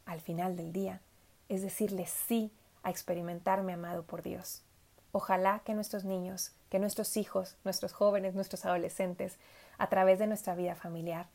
al 0.06 0.22
final 0.22 0.56
del 0.56 0.72
día, 0.72 1.02
es 1.50 1.62
decirle 1.62 2.06
sí 2.06 2.54
a 2.84 2.90
experimentarme 2.90 3.74
amado 3.74 4.04
por 4.04 4.22
Dios. 4.22 4.64
Ojalá 5.12 5.62
que 5.66 5.74
nuestros 5.74 6.06
niños, 6.06 6.52
que 6.70 6.80
nuestros 6.80 7.18
hijos, 7.18 7.58
nuestros 7.64 7.94
jóvenes, 7.94 8.34
nuestros 8.34 8.66
adolescentes, 8.66 9.38
a 9.78 9.88
través 9.88 10.20
de 10.20 10.28
nuestra 10.28 10.56
vida 10.56 10.76
familiar, 10.76 11.28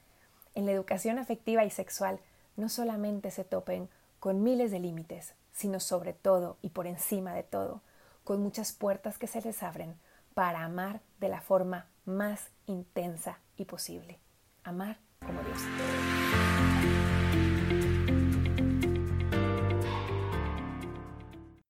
en 0.55 0.67
la 0.67 0.73
educación 0.73 1.19
afectiva 1.19 1.65
y 1.65 1.71
sexual, 1.71 2.19
no 2.57 2.69
solamente 2.69 3.31
se 3.31 3.45
topen 3.45 3.89
con 4.19 4.43
miles 4.43 4.71
de 4.71 4.81
límites, 4.81 5.35
sino 5.53 5.81
sobre 5.81 6.12
todo 6.12 6.57
y 6.62 6.71
por 6.71 6.87
encima 6.87 7.35
de 7.35 7.43
todo, 7.43 7.83
con 8.25 8.43
muchas 8.43 8.73
puertas 8.73 9.19
que 9.19 9.27
se 9.27 9.41
les 9.43 9.62
abren 9.62 9.95
para 10.35 10.65
amar 10.65 11.01
de 11.21 11.29
la 11.29 11.41
forma 11.41 11.87
más 12.05 12.49
intensa 12.67 13.39
y 13.57 13.65
posible. 13.67 14.19
Amar 14.65 14.99
como 15.21 15.41
Dios. 15.43 15.61